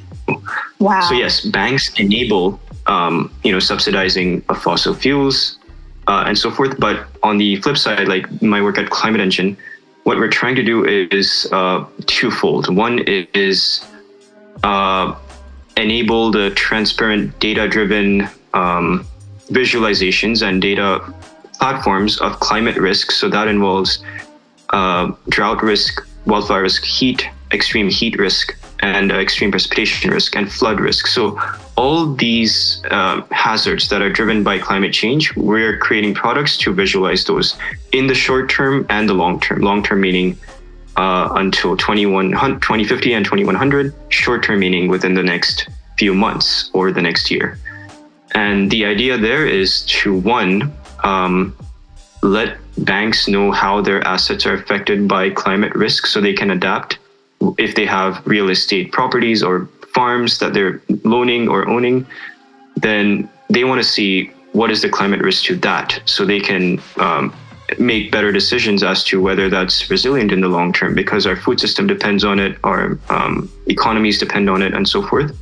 Wow. 0.78 1.00
So 1.08 1.14
yes, 1.14 1.40
banks 1.40 1.90
enable 1.98 2.60
um, 2.86 3.34
you 3.42 3.50
know 3.50 3.58
subsidizing 3.58 4.44
of 4.48 4.62
fossil 4.62 4.94
fuels 4.94 5.58
uh, 6.06 6.22
and 6.28 6.38
so 6.38 6.52
forth. 6.52 6.78
But 6.78 7.08
on 7.24 7.38
the 7.38 7.56
flip 7.62 7.76
side, 7.76 8.06
like 8.06 8.26
my 8.40 8.62
work 8.62 8.78
at 8.78 8.90
Climate 8.90 9.20
Engine, 9.20 9.56
what 10.04 10.18
we're 10.18 10.30
trying 10.30 10.54
to 10.54 10.62
do 10.62 10.86
is 11.10 11.48
uh, 11.52 11.84
twofold. 12.06 12.74
One 12.74 13.00
is 13.34 13.84
uh, 14.62 15.14
enable 15.76 16.30
the 16.30 16.50
transparent, 16.50 17.38
data-driven 17.40 18.28
um, 18.54 19.06
visualizations 19.48 20.46
and 20.46 20.60
data 20.60 21.00
platforms 21.54 22.20
of 22.20 22.38
climate 22.40 22.76
risk. 22.76 23.10
So 23.10 23.28
that 23.28 23.48
involves 23.48 24.02
uh, 24.70 25.12
drought 25.28 25.62
risk, 25.62 26.06
wildfire 26.26 26.62
risk, 26.62 26.84
heat, 26.84 27.28
extreme 27.52 27.88
heat 27.88 28.18
risk, 28.18 28.54
and 28.80 29.10
uh, 29.10 29.16
extreme 29.16 29.50
precipitation 29.50 30.10
risk, 30.10 30.36
and 30.36 30.52
flood 30.52 30.78
risk. 30.78 31.06
So 31.06 31.40
all 31.76 32.14
these 32.14 32.82
uh, 32.90 33.22
hazards 33.30 33.88
that 33.88 34.02
are 34.02 34.10
driven 34.10 34.44
by 34.44 34.58
climate 34.58 34.92
change, 34.92 35.34
we're 35.36 35.78
creating 35.78 36.14
products 36.14 36.56
to 36.58 36.72
visualize 36.72 37.24
those 37.24 37.56
in 37.92 38.06
the 38.06 38.14
short 38.14 38.50
term 38.50 38.86
and 38.88 39.08
the 39.08 39.14
long 39.14 39.40
term. 39.40 39.60
Long 39.62 39.82
term 39.82 40.00
meaning 40.00 40.38
uh, 40.98 41.28
until 41.36 41.76
2100 41.76 42.60
2050 42.60 43.12
and 43.12 43.24
2100. 43.24 43.94
Short 44.10 44.42
term 44.42 44.58
meaning 44.58 44.88
within 44.88 45.14
the 45.14 45.22
next 45.22 45.68
few 45.96 46.12
months 46.12 46.70
or 46.74 46.92
the 46.92 47.00
next 47.00 47.30
year. 47.30 47.58
And 48.32 48.70
the 48.70 48.84
idea 48.84 49.16
there 49.16 49.46
is 49.46 49.84
to 50.02 50.18
one, 50.18 50.72
um, 51.04 51.56
let 52.22 52.58
banks 52.78 53.28
know 53.28 53.52
how 53.52 53.80
their 53.80 54.02
assets 54.06 54.44
are 54.44 54.54
affected 54.54 55.08
by 55.08 55.30
climate 55.30 55.74
risk 55.74 56.06
so 56.06 56.20
they 56.20 56.34
can 56.34 56.50
adapt 56.50 56.98
if 57.56 57.74
they 57.74 57.86
have 57.86 58.20
real 58.26 58.50
estate 58.50 58.92
properties 58.92 59.42
or 59.42 59.66
farms 59.94 60.38
that 60.38 60.52
they're 60.52 60.82
loaning 61.04 61.48
or 61.48 61.68
owning 61.68 62.06
then 62.76 63.28
they 63.48 63.64
want 63.64 63.80
to 63.80 63.88
see 63.88 64.30
what 64.52 64.70
is 64.70 64.82
the 64.82 64.88
climate 64.88 65.20
risk 65.20 65.44
to 65.44 65.56
that 65.56 66.00
so 66.04 66.24
they 66.24 66.40
can 66.40 66.80
um, 66.96 67.32
make 67.78 68.10
better 68.10 68.32
decisions 68.32 68.82
as 68.82 69.04
to 69.04 69.20
whether 69.20 69.50
that's 69.50 69.90
resilient 69.90 70.32
in 70.32 70.40
the 70.40 70.48
long 70.48 70.72
term 70.72 70.94
because 70.94 71.26
our 71.26 71.36
food 71.36 71.60
system 71.60 71.86
depends 71.86 72.24
on 72.24 72.38
it 72.38 72.56
our 72.64 72.98
um, 73.10 73.50
economies 73.66 74.18
depend 74.18 74.48
on 74.48 74.62
it 74.62 74.72
and 74.72 74.88
so 74.88 75.02
forth 75.02 75.36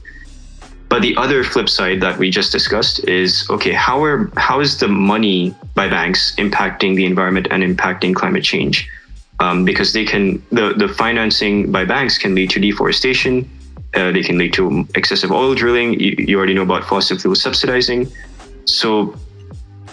but 0.89 1.03
the 1.03 1.17
other 1.17 1.43
flip 1.43 1.69
side 1.69 2.01
that 2.01 2.19
we 2.19 2.31
just 2.31 2.53
discussed 2.53 3.05
is 3.09 3.47
okay, 3.51 3.73
how 3.73 4.03
are 4.05 4.31
how 4.37 4.61
is 4.61 4.79
the 4.79 4.89
money 4.89 5.55
by 5.75 5.89
banks 5.89 6.35
impacting 6.37 6.95
the 6.95 7.05
environment 7.05 7.49
and 7.51 7.63
impacting 7.63 8.15
climate 8.15 8.45
change? 8.45 8.89
Um, 9.41 9.65
because 9.65 9.93
they 9.93 10.05
can 10.05 10.43
the 10.53 10.75
the 10.75 10.89
financing 10.89 11.73
by 11.73 11.85
banks 11.85 12.19
can 12.19 12.35
lead 12.35 12.51
to 12.51 12.61
deforestation, 12.61 13.51
uh, 13.95 14.13
they 14.13 14.23
can 14.23 14.39
lead 14.39 14.53
to 14.55 14.87
excessive 14.95 15.33
oil 15.33 15.55
drilling. 15.55 15.99
You, 15.99 16.15
you 16.19 16.39
already 16.39 16.55
know 16.55 16.63
about 16.63 16.85
fossil 16.85 17.19
fuel 17.19 17.35
subsidizing. 17.35 18.07
So 18.65 19.17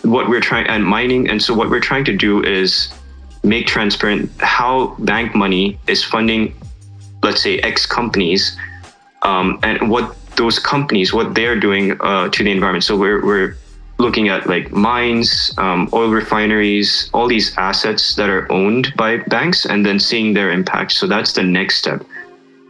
what 0.03 0.29
we're 0.29 0.41
trying 0.41 0.67
and 0.67 0.85
mining, 0.85 1.29
and 1.29 1.41
so 1.41 1.53
what 1.53 1.69
we're 1.69 1.79
trying 1.79 2.05
to 2.05 2.15
do 2.15 2.43
is 2.43 2.93
make 3.43 3.67
transparent 3.67 4.29
how 4.39 4.95
bank 4.99 5.35
money 5.35 5.79
is 5.87 6.03
funding, 6.03 6.55
let's 7.21 7.41
say 7.41 7.59
X 7.59 7.85
companies, 7.85 8.57
um, 9.23 9.59
and 9.63 9.89
what 9.89 10.15
those 10.35 10.59
companies 10.59 11.13
what 11.13 11.35
they're 11.35 11.59
doing 11.59 11.97
uh, 12.01 12.29
to 12.29 12.43
the 12.43 12.51
environment. 12.51 12.83
So 12.83 12.97
we're 12.97 13.25
we're 13.25 13.55
looking 13.99 14.27
at 14.27 14.47
like 14.47 14.71
mines, 14.71 15.53
um, 15.57 15.89
oil 15.93 16.09
refineries, 16.09 17.09
all 17.13 17.27
these 17.27 17.55
assets 17.57 18.15
that 18.15 18.29
are 18.29 18.51
owned 18.51 18.93
by 18.95 19.17
banks, 19.17 19.65
and 19.65 19.85
then 19.85 19.99
seeing 19.99 20.33
their 20.33 20.51
impact. 20.51 20.91
So 20.93 21.07
that's 21.07 21.33
the 21.33 21.43
next 21.43 21.77
step. 21.77 22.03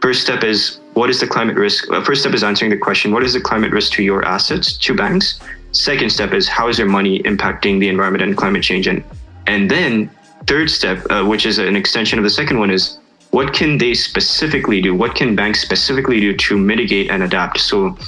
First 0.00 0.22
step 0.22 0.44
is 0.44 0.78
what 0.92 1.10
is 1.10 1.20
the 1.20 1.26
climate 1.26 1.56
risk? 1.56 1.90
Uh, 1.90 2.04
first 2.04 2.20
step 2.20 2.34
is 2.34 2.44
answering 2.44 2.70
the 2.70 2.76
question 2.76 3.10
what 3.10 3.24
is 3.24 3.32
the 3.32 3.40
climate 3.40 3.72
risk 3.72 3.92
to 3.94 4.02
your 4.02 4.24
assets, 4.24 4.76
to 4.78 4.94
banks? 4.94 5.40
Second 5.74 6.10
step 6.10 6.32
is 6.32 6.48
how 6.48 6.68
is 6.68 6.78
your 6.78 6.88
money 6.88 7.20
impacting 7.24 7.80
the 7.80 7.88
environment 7.88 8.22
and 8.22 8.36
climate 8.36 8.62
change? 8.62 8.86
And, 8.86 9.04
and 9.46 9.70
then 9.70 10.10
third 10.46 10.70
step, 10.70 11.04
uh, 11.10 11.24
which 11.24 11.46
is 11.46 11.58
an 11.58 11.76
extension 11.76 12.18
of 12.18 12.22
the 12.22 12.30
second 12.30 12.58
one, 12.58 12.70
is 12.70 12.98
what 13.30 13.52
can 13.52 13.78
they 13.78 13.94
specifically 13.94 14.80
do? 14.80 14.94
What 14.94 15.16
can 15.16 15.34
banks 15.34 15.60
specifically 15.60 16.20
do 16.20 16.36
to 16.36 16.56
mitigate 16.56 17.10
and 17.10 17.24
adapt? 17.24 17.58
So 17.58 17.98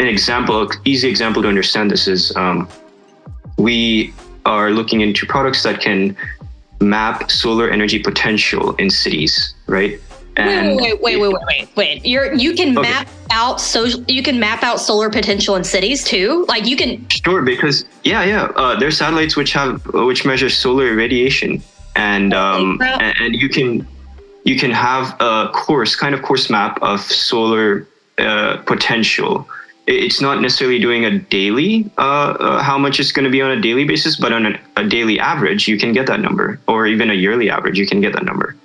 an 0.00 0.08
example, 0.08 0.68
easy 0.84 1.08
example 1.08 1.42
to 1.42 1.48
understand 1.48 1.90
this 1.90 2.08
is 2.08 2.34
um, 2.36 2.68
we 3.56 4.12
are 4.44 4.70
looking 4.70 5.00
into 5.00 5.26
products 5.26 5.62
that 5.62 5.80
can 5.80 6.16
map 6.80 7.30
solar 7.30 7.70
energy 7.70 8.00
potential 8.00 8.74
in 8.76 8.90
cities, 8.90 9.54
right? 9.68 10.00
Wait, 10.36 10.76
wait, 10.76 11.00
wait, 11.00 11.16
wait, 11.20 11.34
wait, 11.46 11.68
wait. 11.76 12.06
You're 12.06 12.34
you 12.34 12.54
can 12.54 12.74
map 12.74 13.08
out 13.30 13.60
social. 13.60 14.02
You 14.08 14.22
can 14.22 14.40
map 14.40 14.62
out 14.62 14.80
solar 14.80 15.08
potential 15.08 15.54
in 15.56 15.64
cities 15.64 16.02
too. 16.02 16.44
Like 16.48 16.66
you 16.66 16.76
can. 16.76 17.08
Sure, 17.08 17.42
because 17.42 17.84
yeah, 18.02 18.24
yeah. 18.24 18.44
Uh, 18.56 18.78
there's 18.78 18.98
satellites 18.98 19.36
which 19.36 19.52
have 19.52 19.84
which 19.94 20.24
measure 20.24 20.50
solar 20.50 20.94
radiation, 20.94 21.62
and 21.94 22.34
um, 22.34 22.80
and, 22.82 23.14
and 23.20 23.34
you 23.36 23.48
can 23.48 23.86
you 24.44 24.58
can 24.58 24.70
have 24.70 25.16
a 25.20 25.50
coarse 25.52 25.94
kind 25.94 26.14
of 26.14 26.22
coarse 26.22 26.50
map 26.50 26.82
of 26.82 27.00
solar 27.00 27.86
uh, 28.18 28.58
potential 28.66 29.48
it's 29.86 30.20
not 30.20 30.40
necessarily 30.40 30.78
doing 30.78 31.04
a 31.04 31.18
daily 31.18 31.90
uh, 31.98 32.36
uh, 32.40 32.62
how 32.62 32.78
much 32.78 32.98
it's 32.98 33.12
going 33.12 33.24
to 33.24 33.30
be 33.30 33.42
on 33.42 33.50
a 33.50 33.60
daily 33.60 33.84
basis 33.84 34.16
but 34.16 34.32
on 34.32 34.46
a, 34.46 34.60
a, 34.76 34.88
daily 34.88 35.18
average 35.18 35.68
you 35.68 35.78
can 35.78 35.92
get 35.92 36.06
that 36.06 36.20
number 36.20 36.58
or 36.68 36.86
even 36.86 37.10
a 37.10 37.14
yearly 37.14 37.50
average 37.50 37.78
you 37.78 37.86
can 37.86 38.00
get 38.00 38.12
that 38.12 38.24
number 38.24 38.56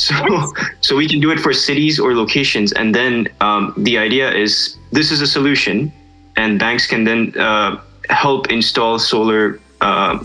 so 0.00 0.52
so 0.80 0.96
we 0.96 1.08
can 1.08 1.20
do 1.20 1.30
it 1.30 1.40
for 1.40 1.52
cities 1.52 2.00
or 2.00 2.14
locations. 2.14 2.72
And 2.72 2.94
then 2.94 3.28
um, 3.40 3.74
the 3.76 3.98
idea 3.98 4.32
is 4.32 4.76
this 4.92 5.10
is 5.10 5.20
a 5.20 5.26
solution 5.26 5.92
and 6.36 6.58
banks 6.58 6.86
can 6.86 7.04
then 7.04 7.38
uh, 7.38 7.80
help 8.08 8.50
install 8.50 8.98
solar 8.98 9.60
uh, 9.80 10.24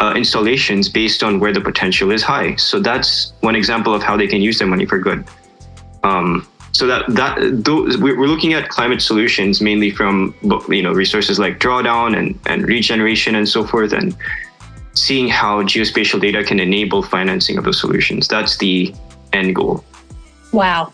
uh, 0.00 0.14
installations 0.16 0.88
based 0.88 1.22
on 1.22 1.38
where 1.40 1.52
the 1.52 1.60
potential 1.60 2.10
is 2.10 2.22
high. 2.22 2.56
So 2.56 2.80
that's 2.80 3.32
one 3.40 3.54
example 3.54 3.94
of 3.94 4.02
how 4.02 4.16
they 4.16 4.26
can 4.26 4.40
use 4.40 4.58
their 4.58 4.68
money 4.68 4.86
for 4.86 4.98
good. 4.98 5.24
Um, 6.02 6.48
so 6.72 6.86
that 6.86 7.04
that 7.08 7.64
those, 7.64 7.98
we're 7.98 8.26
looking 8.26 8.54
at 8.54 8.68
climate 8.68 9.02
solutions 9.02 9.60
mainly 9.60 9.90
from 9.90 10.34
you 10.68 10.82
know 10.82 10.92
resources 10.92 11.38
like 11.38 11.58
drawdown 11.58 12.16
and 12.16 12.38
and 12.46 12.66
regeneration 12.66 13.34
and 13.34 13.48
so 13.48 13.66
forth 13.66 13.92
and 13.92 14.16
seeing 14.94 15.28
how 15.28 15.62
geospatial 15.62 16.20
data 16.20 16.42
can 16.44 16.58
enable 16.60 17.02
financing 17.02 17.58
of 17.58 17.64
those 17.64 17.80
solutions. 17.80 18.28
That's 18.28 18.56
the 18.58 18.94
end 19.32 19.54
goal 19.54 19.84
wow 20.52 20.92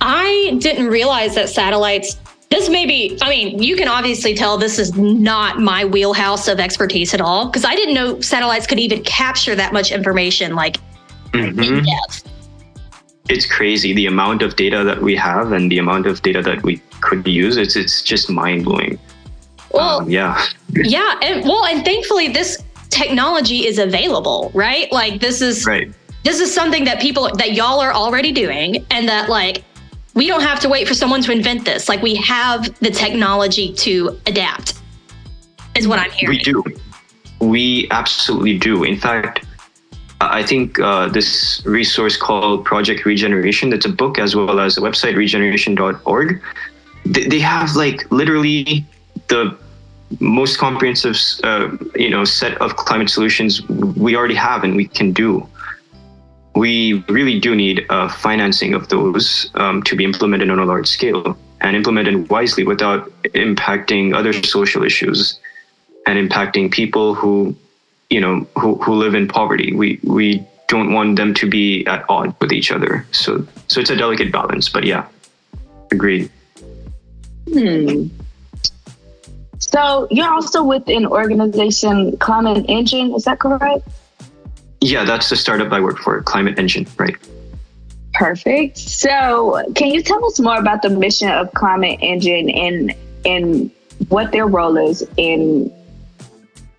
i 0.00 0.56
didn't 0.60 0.88
realize 0.88 1.34
that 1.34 1.48
satellites 1.48 2.18
this 2.50 2.68
may 2.68 2.86
be 2.86 3.18
i 3.22 3.28
mean 3.28 3.62
you 3.62 3.76
can 3.76 3.88
obviously 3.88 4.34
tell 4.34 4.58
this 4.58 4.78
is 4.78 4.96
not 4.96 5.60
my 5.60 5.84
wheelhouse 5.84 6.48
of 6.48 6.60
expertise 6.60 7.14
at 7.14 7.20
all 7.20 7.46
because 7.46 7.64
i 7.64 7.74
didn't 7.74 7.94
know 7.94 8.20
satellites 8.20 8.66
could 8.66 8.78
even 8.78 9.02
capture 9.04 9.54
that 9.54 9.72
much 9.72 9.92
information 9.92 10.54
like 10.54 10.78
mm-hmm. 11.32 11.60
in 11.60 11.84
depth 11.84 12.28
it's 13.28 13.46
crazy 13.46 13.92
the 13.94 14.06
amount 14.06 14.42
of 14.42 14.56
data 14.56 14.84
that 14.84 15.00
we 15.00 15.14
have 15.16 15.52
and 15.52 15.70
the 15.70 15.78
amount 15.78 16.06
of 16.06 16.22
data 16.22 16.42
that 16.42 16.62
we 16.62 16.80
could 17.00 17.26
use. 17.26 17.56
It's 17.56 17.76
it's 17.76 18.02
just 18.02 18.30
mind 18.30 18.64
blowing. 18.64 18.98
Well, 19.70 20.00
um, 20.00 20.10
yeah, 20.10 20.44
yeah, 20.74 21.18
and 21.22 21.44
well, 21.44 21.64
and 21.66 21.84
thankfully 21.84 22.28
this 22.28 22.62
technology 22.90 23.66
is 23.66 23.78
available, 23.78 24.50
right? 24.54 24.90
Like 24.92 25.20
this 25.20 25.40
is 25.40 25.64
right. 25.66 25.92
This 26.22 26.40
is 26.40 26.54
something 26.54 26.84
that 26.84 27.00
people 27.00 27.30
that 27.36 27.52
y'all 27.52 27.80
are 27.80 27.92
already 27.92 28.32
doing, 28.32 28.84
and 28.90 29.08
that 29.08 29.28
like 29.28 29.64
we 30.14 30.26
don't 30.26 30.42
have 30.42 30.60
to 30.60 30.68
wait 30.68 30.86
for 30.86 30.94
someone 30.94 31.22
to 31.22 31.32
invent 31.32 31.64
this. 31.64 31.88
Like 31.88 32.02
we 32.02 32.14
have 32.16 32.78
the 32.80 32.90
technology 32.90 33.72
to 33.74 34.20
adapt. 34.26 34.74
Is 35.74 35.88
what 35.88 35.98
I'm 35.98 36.10
hearing. 36.10 36.38
We 36.38 36.42
do. 36.42 36.64
We 37.40 37.88
absolutely 37.90 38.58
do. 38.58 38.84
In 38.84 38.98
fact, 38.98 39.46
I 40.20 40.42
think 40.42 40.78
uh, 40.78 41.08
this 41.08 41.62
resource 41.64 42.16
called 42.16 42.64
Project 42.64 43.04
Regeneration, 43.04 43.70
that's 43.70 43.86
a 43.86 43.88
book 43.88 44.18
as 44.18 44.36
well 44.36 44.60
as 44.60 44.78
a 44.78 44.80
website, 44.80 45.16
regeneration.org. 45.16 46.42
They, 47.06 47.24
they 47.24 47.40
have 47.40 47.74
like 47.74 48.10
literally 48.12 48.84
the 49.28 49.56
most 50.20 50.58
comprehensive, 50.58 51.16
uh, 51.42 51.76
you 51.96 52.10
know, 52.10 52.24
set 52.24 52.60
of 52.60 52.76
climate 52.76 53.10
solutions 53.10 53.66
we 53.68 54.14
already 54.14 54.34
have 54.34 54.62
and 54.62 54.76
we 54.76 54.86
can 54.86 55.12
do. 55.12 55.48
We 56.54 57.04
really 57.08 57.40
do 57.40 57.54
need 57.54 57.86
uh, 57.88 58.08
financing 58.08 58.74
of 58.74 58.88
those 58.88 59.50
um, 59.54 59.82
to 59.84 59.96
be 59.96 60.04
implemented 60.04 60.50
on 60.50 60.58
a 60.58 60.64
large 60.64 60.86
scale 60.86 61.36
and 61.60 61.76
implemented 61.76 62.28
wisely 62.28 62.64
without 62.64 63.10
impacting 63.34 64.14
other 64.14 64.32
social 64.32 64.82
issues 64.82 65.38
and 66.06 66.18
impacting 66.18 66.70
people 66.70 67.14
who 67.14 67.54
you 68.10 68.20
know 68.20 68.46
who, 68.58 68.74
who 68.76 68.94
live 68.94 69.14
in 69.14 69.28
poverty. 69.28 69.72
We 69.72 69.98
we 70.02 70.46
don't 70.68 70.92
want 70.92 71.16
them 71.16 71.34
to 71.34 71.48
be 71.48 71.86
at 71.86 72.04
odds 72.08 72.34
with 72.40 72.52
each 72.52 72.70
other. 72.70 73.06
So 73.12 73.46
so 73.68 73.80
it's 73.80 73.90
a 73.90 73.96
delicate 73.96 74.30
balance 74.30 74.68
but 74.68 74.84
yeah 74.84 75.06
agreed 75.90 76.30
hmm. 77.50 78.06
So 79.58 80.08
you're 80.10 80.30
also 80.30 80.62
with 80.62 80.86
an 80.88 81.06
organization 81.06 82.16
climate 82.18 82.66
engine 82.68 83.14
is 83.14 83.24
that 83.24 83.38
correct 83.38 83.88
yeah 84.82 85.04
that's 85.04 85.30
the 85.30 85.36
startup 85.36 85.72
i 85.72 85.80
work 85.80 85.98
for 85.98 86.20
climate 86.22 86.58
engine 86.58 86.86
right. 86.98 87.16
Perfect. 88.14 88.76
So 88.76 89.62
can 89.74 89.88
you 89.88 90.02
tell 90.02 90.24
us 90.26 90.38
more 90.38 90.58
about 90.58 90.82
the 90.82 90.90
mission 90.90 91.30
of 91.30 91.52
climate 91.54 91.98
engine 92.02 92.50
and 92.50 92.94
and 93.24 93.70
what 94.08 94.32
their 94.32 94.46
role 94.46 94.76
is 94.76 95.06
in 95.16 95.72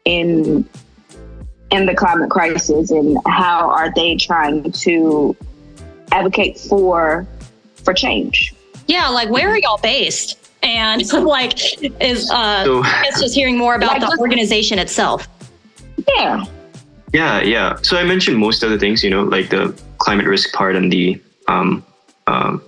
in 0.05 0.67
in 1.71 1.85
the 1.87 1.95
climate 1.95 2.29
crisis 2.29 2.91
and 2.91 3.17
how 3.27 3.71
are 3.71 3.91
they 3.95 4.15
trying 4.15 4.71
to 4.71 5.35
advocate 6.11 6.59
for 6.59 7.25
for 7.83 7.93
change? 7.93 8.53
Yeah 8.87 9.09
like 9.09 9.29
where 9.29 9.49
are 9.49 9.57
y'all 9.57 9.79
based? 9.79 10.37
And 10.61 11.11
like 11.13 11.81
is 11.99 12.29
uh 12.29 12.63
so, 12.63 12.81
it's 12.85 13.19
just 13.19 13.33
hearing 13.33 13.57
more 13.57 13.73
about 13.73 13.99
like, 13.99 14.01
the 14.01 14.17
organization 14.19 14.77
itself. 14.77 15.27
Yeah 16.15 16.45
yeah 17.13 17.41
yeah. 17.41 17.77
So 17.81 17.97
i 17.97 18.03
mentioned 18.03 18.37
most 18.37 18.63
of 18.63 18.69
the 18.69 18.77
things 18.77 19.03
you 19.03 19.09
know 19.09 19.23
like 19.23 19.49
the 19.49 19.73
climate 19.99 20.25
risk 20.25 20.53
part 20.53 20.75
and 20.75 20.91
the 20.91 21.21
um, 21.47 21.85
um 22.27 22.61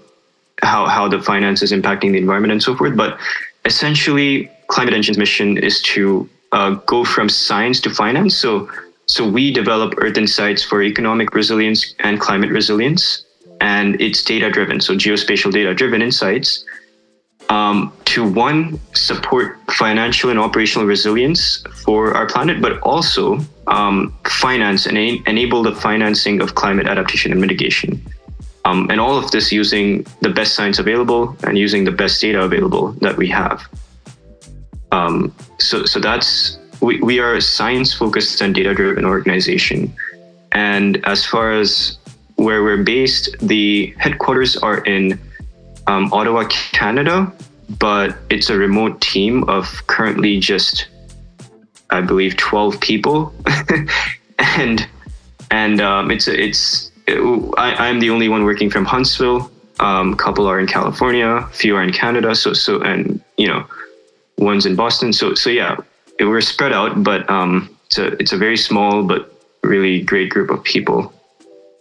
how 0.61 0.85
how 0.87 1.07
the 1.07 1.21
finance 1.21 1.61
is 1.61 1.71
impacting 1.71 2.11
the 2.11 2.17
environment 2.17 2.51
and 2.51 2.61
so 2.61 2.75
forth. 2.75 2.95
But 2.95 3.19
essentially 3.65 4.49
climate 4.67 4.93
engine's 4.93 5.17
mission 5.17 5.57
is 5.57 5.81
to 5.81 6.29
uh, 6.51 6.71
go 6.85 7.03
from 7.03 7.29
science 7.29 7.79
to 7.81 7.89
finance. 7.89 8.35
So 8.35 8.69
so 9.07 9.27
we 9.27 9.51
develop 9.51 9.93
Earth 9.97 10.17
Insights 10.17 10.63
for 10.63 10.81
economic 10.81 11.35
resilience 11.35 11.93
and 11.99 12.19
climate 12.19 12.49
resilience, 12.49 13.23
and 13.61 13.99
it's 14.01 14.23
data 14.23 14.49
driven, 14.49 14.81
so 14.81 14.95
geospatial 14.95 15.51
data 15.51 15.75
driven 15.75 16.01
insights. 16.01 16.65
Um, 17.49 17.93
to 18.05 18.27
one, 18.27 18.79
support 18.93 19.59
financial 19.71 20.29
and 20.31 20.39
operational 20.39 20.87
resilience 20.87 21.63
for 21.83 22.13
our 22.13 22.25
planet, 22.25 22.61
but 22.61 22.79
also 22.79 23.39
um, 23.67 24.15
finance 24.25 24.85
and 24.85 24.97
en- 24.97 25.23
enable 25.27 25.61
the 25.61 25.75
financing 25.75 26.41
of 26.41 26.55
climate 26.55 26.87
adaptation 26.87 27.31
and 27.31 27.39
mitigation. 27.39 28.01
Um, 28.65 28.89
and 28.89 28.99
all 28.99 29.17
of 29.17 29.29
this 29.29 29.51
using 29.51 30.05
the 30.21 30.29
best 30.29 30.55
science 30.55 30.79
available 30.79 31.37
and 31.43 31.55
using 31.55 31.83
the 31.83 31.91
best 31.91 32.19
data 32.19 32.41
available 32.41 32.93
that 32.93 33.15
we 33.15 33.27
have. 33.27 33.61
Um, 34.91 35.33
so, 35.59 35.85
so 35.85 35.99
that's 35.99 36.57
we, 36.81 36.99
we 37.01 37.19
are 37.19 37.35
a 37.35 37.41
science 37.41 37.93
focused 37.93 38.41
and 38.41 38.55
data 38.55 38.73
driven 38.73 39.05
organization. 39.05 39.93
And 40.51 41.03
as 41.05 41.25
far 41.25 41.51
as 41.51 41.97
where 42.37 42.63
we're 42.63 42.83
based, 42.83 43.35
the 43.39 43.93
headquarters 43.97 44.57
are 44.57 44.83
in 44.85 45.19
um, 45.87 46.11
Ottawa, 46.13 46.45
Canada, 46.47 47.31
but 47.79 48.15
it's 48.29 48.49
a 48.49 48.57
remote 48.57 49.01
team 49.01 49.43
of 49.45 49.85
currently 49.87 50.39
just, 50.39 50.87
I 51.89 52.01
believe, 52.01 52.37
12 52.37 52.79
people. 52.79 53.33
and 54.39 54.87
and 55.51 55.81
um, 55.81 56.11
it's 56.11 56.27
it's 56.27 56.91
it, 57.07 57.19
I, 57.57 57.87
I'm 57.87 57.99
the 57.99 58.09
only 58.09 58.29
one 58.29 58.43
working 58.43 58.69
from 58.69 58.85
Huntsville. 58.85 59.51
Um, 59.79 60.13
a 60.13 60.15
couple 60.15 60.47
are 60.47 60.59
in 60.59 60.67
California, 60.67 61.47
few 61.51 61.75
are 61.75 61.83
in 61.83 61.91
Canada. 61.91 62.35
So 62.35 62.53
so 62.53 62.81
and 62.81 63.21
you 63.37 63.47
know, 63.47 63.65
one's 64.37 64.65
in 64.65 64.75
Boston. 64.75 65.13
So 65.13 65.33
so 65.35 65.49
yeah, 65.49 65.77
we're 66.19 66.41
spread 66.41 66.73
out, 66.73 67.03
but 67.03 67.29
um, 67.29 67.69
it's 67.87 67.97
a 67.97 68.07
it's 68.21 68.33
a 68.33 68.37
very 68.37 68.57
small 68.57 69.03
but 69.03 69.31
really 69.63 70.01
great 70.01 70.29
group 70.29 70.49
of 70.49 70.63
people. 70.63 71.13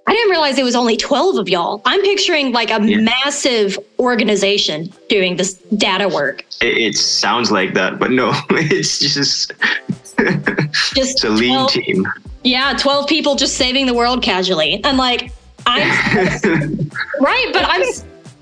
I 0.07 0.13
didn't 0.13 0.31
realize 0.31 0.59
it 0.59 0.65
was 0.65 0.75
only 0.77 0.97
12 0.97 1.37
of 1.39 1.49
y'all. 1.49 1.81
I'm 1.87 2.01
picturing 2.03 2.53
like 2.53 2.71
a 2.71 2.83
Yeah. 2.85 2.99
massive 2.99 3.79
organization 3.99 4.93
doing 5.09 5.37
this 5.37 5.55
data 5.77 6.09
work. 6.09 6.45
It, 6.61 6.77
it 6.77 6.95
sounds 6.97 7.51
like 7.51 7.73
that, 7.75 7.99
but 7.99 8.11
no, 8.11 8.33
it's 8.51 8.99
just 8.99 9.53
Just 10.19 10.19
it's 10.97 11.25
a 11.25 11.31
lean 11.31 11.55
12 11.55 11.71
team. 11.73 12.07
Yeah, 12.43 12.75
12 12.79 13.07
people 13.09 13.35
just 13.35 13.57
saving 13.57 13.87
the 13.87 13.95
world 13.95 14.23
casually. 14.23 14.83
And 14.85 14.99
like, 14.99 15.33
I'm 15.67 15.81
right, 17.21 17.51
but 17.55 17.65
I'm 17.67 17.83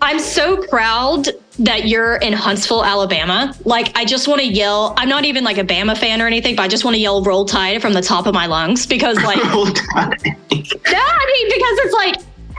I'm 0.03 0.19
so 0.19 0.57
proud 0.67 1.29
that 1.61 1.87
you're 1.87 2.17
in 2.17 2.33
Huntsville, 2.33 2.85
Alabama. 2.85 3.55
Like, 3.65 3.97
I 3.97 4.05
just 4.05 4.27
want 4.27 4.41
to 4.41 4.47
yell. 4.47 4.95
I'm 4.97 5.09
not 5.09 5.25
even 5.25 5.45
like 5.45 5.59
a 5.59 5.65
Bama 5.65 5.97
fan 5.97 6.21
or 6.21 6.27
anything, 6.27 6.57
but 6.57 6.63
I 6.63 6.69
just 6.69 6.85
want 6.85 6.97
to 6.97 7.01
yell 7.01 7.23
"Roll 7.23 7.45
Tide" 7.45 7.81
from 7.81 7.93
the 7.93 8.03
top 8.03 8.27
of 8.27 8.35
my 8.35 8.47
lungs 8.47 8.85
because, 8.85 9.17
like, 9.23 9.39
Hold 9.39 9.79
on. 9.95 10.13
yeah, 10.21 10.35
I 10.51 11.27
mean, 11.33 11.49
because 11.49 11.79
it's 11.85 11.95
like, 11.95 12.17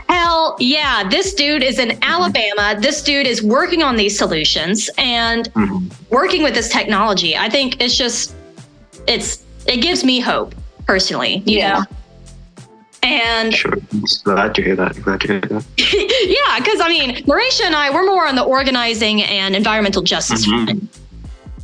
hell 0.08 0.56
yeah, 0.60 1.08
this 1.10 1.34
dude 1.34 1.63
is 1.63 1.79
in 1.79 1.97
Alabama. 2.01 2.79
This 2.79 3.03
dude 3.03 3.27
is 3.27 3.43
working 3.43 3.84
on 3.84 3.97
these 3.97 4.17
solutions 4.17 4.89
and 4.97 5.51
Mhm. 5.53 5.91
working 6.12 6.43
with 6.43 6.53
this 6.53 6.69
technology. 6.69 7.36
I 7.36 7.49
think 7.49 7.82
it's 7.82 7.97
just, 7.97 8.34
it's 9.08 9.43
it 9.65 9.77
gives 9.82 10.03
me 10.06 10.19
hope 10.21 10.56
personally. 10.88 11.41
You 11.45 11.58
Yeah. 11.58 11.73
know? 11.79 11.86
And 13.04 13.54
Sure. 13.54 13.74
Glad 14.24 14.56
to 14.56 14.62
hear 14.63 14.76
that. 14.76 15.02
Glad 15.02 15.22
to 15.22 15.28
hear 15.28 15.42
that. 15.42 15.63
yeah, 15.78 16.60
because 16.60 16.80
I 16.82 16.88
mean, 16.89 17.16
Maréshah 17.26 17.66
and 17.66 17.76
I, 17.76 17.89
we're 17.92 18.06
more 18.06 18.28
on 18.28 18.36
the 18.36 18.44
organizing 18.44 19.22
and 19.24 19.56
environmental 19.56 20.02
justice 20.02 20.46
Mhm. 20.48 20.66
front. 20.66 21.00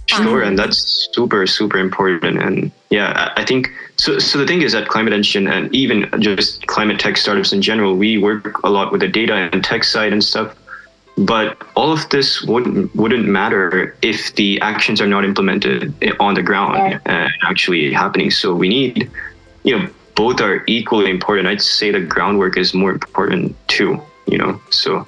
Sure, 0.07 0.41
Um, 0.43 0.49
and 0.49 0.59
that's 0.59 1.07
super, 1.13 1.45
super 1.45 1.77
important. 1.77 2.41
And 2.41 2.71
yeah, 2.89 3.31
I 3.37 3.41
I 3.41 3.45
think 3.45 3.69
so. 3.97 4.17
So 4.19 4.39
the 4.39 4.45
thing 4.47 4.63
is 4.63 4.71
that 4.73 4.87
Climate 4.87 5.13
Engine 5.13 5.47
and 5.47 5.73
even 5.73 6.09
just 6.19 6.65
climate 6.67 6.99
tech 6.99 7.15
startups 7.15 7.53
in 7.53 7.61
general, 7.61 7.95
we 7.95 8.17
work 8.17 8.59
a 8.63 8.69
lot 8.69 8.91
with 8.91 9.01
the 9.01 9.07
data 9.07 9.35
and 9.53 9.63
tech 9.63 9.83
side 9.83 10.11
and 10.11 10.23
stuff. 10.23 10.55
But 11.17 11.57
all 11.75 11.91
of 11.91 12.07
this 12.09 12.41
wouldn't 12.43 12.95
wouldn't 12.95 13.27
matter 13.27 13.95
if 14.01 14.33
the 14.35 14.59
actions 14.61 14.99
are 14.99 15.07
not 15.07 15.23
implemented 15.25 15.93
on 16.19 16.33
the 16.33 16.41
ground 16.41 16.73
Right. 16.73 16.99
and 17.05 17.31
actually 17.43 17.93
happening. 17.93 18.31
So 18.31 18.53
we 18.55 18.67
need, 18.67 19.09
you 19.63 19.77
know, 19.77 19.87
both 20.19 20.41
are 20.41 20.65
equally 20.67 21.09
important. 21.09 21.47
I'd 21.47 21.61
say 21.61 21.91
the 21.91 22.01
groundwork 22.01 22.57
is 22.57 22.73
more 22.73 22.91
important 22.91 23.55
too. 23.69 24.01
You 24.27 24.37
know, 24.37 24.61
so 24.69 25.07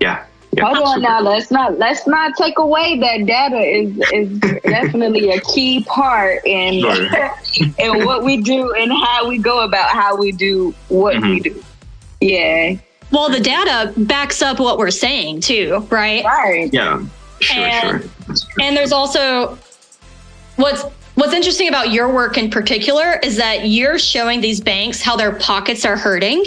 yeah. 0.00 0.24
yeah 0.52 0.64
Hold 0.64 0.78
on 0.78 0.86
super. 0.96 1.00
now. 1.08 1.20
Let's 1.20 1.52
not 1.52 1.78
let's 1.78 2.04
not 2.08 2.32
take 2.36 2.58
away 2.58 2.98
that 2.98 3.26
data 3.26 3.58
is 3.60 3.96
is 4.12 4.28
definitely 4.64 5.30
a 5.30 5.40
key 5.42 5.84
part 5.84 6.44
in 6.44 6.80
Sure. 6.80 7.30
in 7.78 8.04
what 8.04 8.24
we 8.24 8.38
do 8.42 8.72
and 8.74 8.90
how 8.90 9.28
we 9.28 9.38
go 9.38 9.62
about 9.64 9.90
how 9.90 10.16
we 10.16 10.32
do 10.32 10.74
what 10.88 11.14
we 11.22 11.38
Mm-hmm. 11.40 11.42
do. 11.54 11.64
Yeah. 12.20 12.74
Well, 13.12 13.28
the 13.30 13.38
data 13.38 13.92
backs 13.96 14.42
up 14.42 14.58
what 14.58 14.78
we're 14.78 14.90
saying 14.90 15.42
too, 15.42 15.86
right? 15.90 16.24
Right. 16.24 16.70
Yeah. 16.72 17.06
Sure, 17.40 17.64
And- 17.64 18.02
sure. 18.02 18.10
And 18.60 18.76
there's 18.76 18.90
also 18.92 19.56
what's 20.56 20.84
what's 21.14 21.32
interesting 21.32 21.68
about 21.68 21.90
your 21.92 22.12
work 22.12 22.36
in 22.38 22.50
particular 22.50 23.18
is 23.22 23.36
that 23.36 23.66
you're 23.68 23.98
showing 23.98 24.40
these 24.40 24.60
banks 24.60 25.00
how 25.00 25.16
their 25.16 25.32
pockets 25.32 25.84
are 25.84 25.96
hurting 25.96 26.44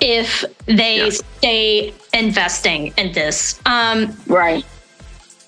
if 0.00 0.44
they 0.66 0.96
Yeah. 1.06 1.10
stay 1.38 1.92
investing 2.12 2.92
in 2.96 3.12
this. 3.12 3.60
Um, 3.66 4.16
Right. 4.26 4.64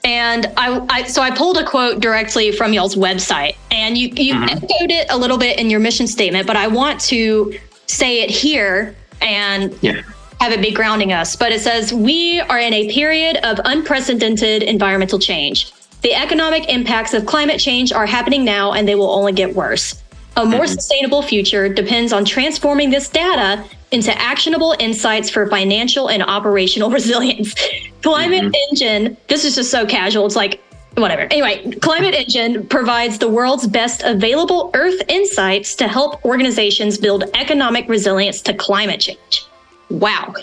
and 0.05 0.47
I, 0.57 0.81
I 0.91 1.03
so 1.05 1.23
I 1.23 1.31
pulled 1.31 1.57
a 1.59 1.65
quote 1.65 2.01
directly 2.01 2.53
from 2.53 2.73
y'all's 2.73 2.95
website, 2.95 3.57
and 3.71 3.97
you 3.99 4.09
you 4.15 4.35
Mhm. 4.35 4.51
echoed 4.51 4.91
it 4.91 5.07
a 5.11 5.17
little 5.17 5.39
bit 5.39 5.59
in 5.59 5.71
your 5.71 5.81
mission 5.81 6.07
statement, 6.07 6.47
but 6.47 6.57
I 6.57 6.67
want 6.67 7.01
to 7.03 7.59
say 7.87 8.21
it 8.21 8.31
here 8.31 8.95
and 9.23 9.75
Yeah. 9.81 10.01
have 10.41 10.53
it 10.53 10.61
be 10.61 10.71
grounding 10.71 11.13
us. 11.13 11.35
But 11.37 11.53
it 11.53 11.61
says 11.63 11.93
we 11.93 12.41
are 12.41 12.59
in 12.59 12.73
a 12.75 12.93
period 12.93 13.39
of 13.43 13.61
unprecedented 13.65 14.63
environmental 14.63 15.19
change. 15.19 15.69
The 16.05 16.15
economic 16.15 16.69
impacts 16.69 17.15
of 17.15 17.25
climate 17.25 17.59
change 17.59 17.91
are 17.91 18.05
happening 18.05 18.45
now, 18.45 18.73
and 18.73 18.87
they 18.87 18.95
will 18.95 19.11
only 19.11 19.33
get 19.33 19.55
worse. 19.55 19.95
A 20.37 20.45
more 20.45 20.65
Mhm. 20.65 20.69
sustainable 20.69 21.23
future 21.23 21.67
depends 21.67 22.13
on 22.13 22.27
transforming 22.27 22.91
this 22.91 23.09
data 23.09 23.65
into 23.91 24.13
actionable 24.21 24.77
insights 24.79 25.31
for 25.31 25.47
financial 25.49 26.09
and 26.09 26.23
operational 26.23 26.91
resilience. 26.99 27.55
Climate 28.03 28.55
Engine, 28.71 29.17
this 29.29 29.47
is 29.47 29.55
just 29.55 29.71
so 29.71 29.87
casual. 29.87 30.27
It's 30.27 30.37
like, 30.37 30.61
whatever. 30.97 31.23
Anyway, 31.31 31.73
Climate 31.81 32.15
Engine 32.15 32.67
provides 32.67 33.17
the 33.17 33.29
world's 33.29 33.67
best 33.67 34.03
available 34.05 34.71
Earth 34.75 35.01
insights 35.09 35.75
to 35.77 35.89
help 35.89 36.23
organizations 36.23 36.99
build 36.99 37.25
economic 37.33 37.89
resilience 37.89 38.43
to 38.43 38.53
climate 38.53 39.01
change. 39.01 39.47
Wow. 39.89 40.35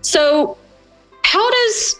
So, 0.00 0.56
how 1.22 1.50
does 1.50 1.96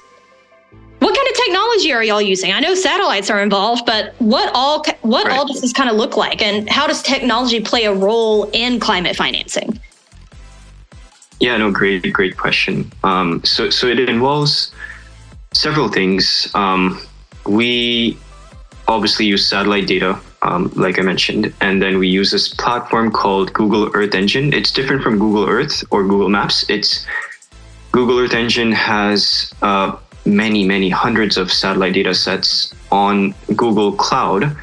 what 1.05 1.15
kind 1.15 1.29
of 1.29 1.37
technology 1.37 1.93
are 1.93 2.03
y'all 2.03 2.23
using? 2.23 2.51
I 2.51 2.61
know 2.61 2.75
satellites 2.75 3.29
are 3.29 3.43
involved, 3.43 3.85
but 3.85 4.15
what 4.21 4.51
all 4.55 4.83
what 5.03 5.31
all 5.31 5.39
Right. 5.41 5.49
does 5.49 5.61
this 5.61 5.73
kind 5.75 5.91
of 5.91 5.97
look 5.97 6.17
like, 6.17 6.41
and 6.41 6.67
how 6.69 6.87
does 6.87 7.03
technology 7.03 7.61
play 7.61 7.85
a 7.85 7.93
role 7.93 8.49
in 8.55 8.81
climate 8.81 9.15
financing? 9.15 9.79
Yeah, 11.41 11.59
no, 11.59 11.71
great, 11.71 12.11
great 12.11 12.39
question. 12.39 12.91
Um, 13.03 13.45
so, 13.45 13.69
so 13.69 13.87
it 13.87 13.99
involves 14.09 14.73
several 15.53 15.89
things. 15.89 16.49
Um, 16.55 16.99
we 17.45 18.17
obviously 18.89 19.27
use 19.27 19.47
satellite 19.47 19.87
data, 19.87 20.19
um, 20.41 20.73
like 20.75 20.99
I 20.99 21.03
mentioned, 21.03 21.53
and 21.61 21.83
then 21.83 21.99
we 21.99 22.09
use 22.09 22.31
this 22.31 22.49
platform 22.55 23.11
called 23.11 23.53
Google 23.53 23.91
Earth 23.93 24.15
Engine. 24.15 24.55
It's 24.55 24.71
different 24.71 25.03
from 25.03 25.19
Google 25.19 25.47
Earth 25.47 25.85
or 25.91 26.03
Google 26.05 26.31
Maps. 26.31 26.65
It's 26.71 27.05
Google 27.93 28.19
Earth 28.19 28.33
Engine 28.35 28.73
has 28.73 29.53
uh, 29.61 29.97
many, 30.25 30.65
many 30.65 30.89
hundreds 30.89 31.37
of 31.37 31.53
satellite 31.53 31.95
data 31.95 32.15
sets 32.15 32.75
on 32.91 33.35
Google 33.57 33.93
Cloud. 33.93 34.57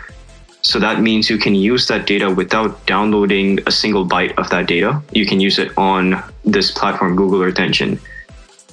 So 0.62 0.80
that 0.80 1.02
means 1.02 1.30
you 1.30 1.38
can 1.38 1.56
use 1.56 1.88
that 1.88 2.06
data 2.06 2.30
without 2.30 2.86
downloading 2.86 3.60
a 3.66 3.72
single 3.72 4.08
byte 4.08 4.38
of 4.38 4.50
that 4.52 4.68
data. 4.68 5.02
You 5.12 5.26
can 5.26 5.40
use 5.40 5.58
it 5.58 5.76
on 5.78 6.24
this 6.46 6.72
platform, 6.72 7.16
Google 7.16 7.42
Earth 7.42 7.60
Engine. 7.60 8.00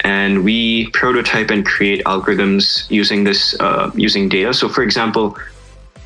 And 0.04 0.44
we 0.44 0.90
prototype 0.90 1.50
and 1.50 1.64
create 1.64 2.04
algorithms 2.04 2.88
using 2.90 3.24
this, 3.24 3.58
uh, 3.58 3.90
using 3.94 4.28
data. 4.28 4.54
So, 4.54 4.68
for 4.68 4.82
example, 4.82 5.36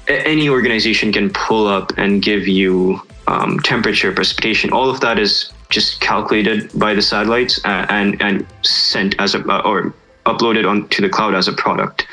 any 0.08 0.48
organization 0.48 1.12
can 1.12 1.30
pull 1.30 1.66
up 1.66 1.92
and 1.98 2.22
give 2.22 2.48
you 2.48 3.00
um, 3.26 3.58
temperature, 3.60 4.12
precipitation. 4.12 4.72
All 4.72 4.88
of 4.88 5.00
that 5.00 5.18
is 5.18 5.52
just 5.68 6.00
calculated 6.00 6.70
by 6.78 6.94
the 6.94 7.02
satellites 7.02 7.60
uh, 7.64 7.86
and 7.88 8.20
and 8.20 8.46
sent 8.62 9.14
as 9.18 9.34
a 9.34 9.40
or 9.64 9.94
uploaded 10.26 10.68
onto 10.68 11.02
the 11.02 11.08
cloud 11.08 11.34
as 11.34 11.48
a 11.48 11.52
product. 11.52 12.06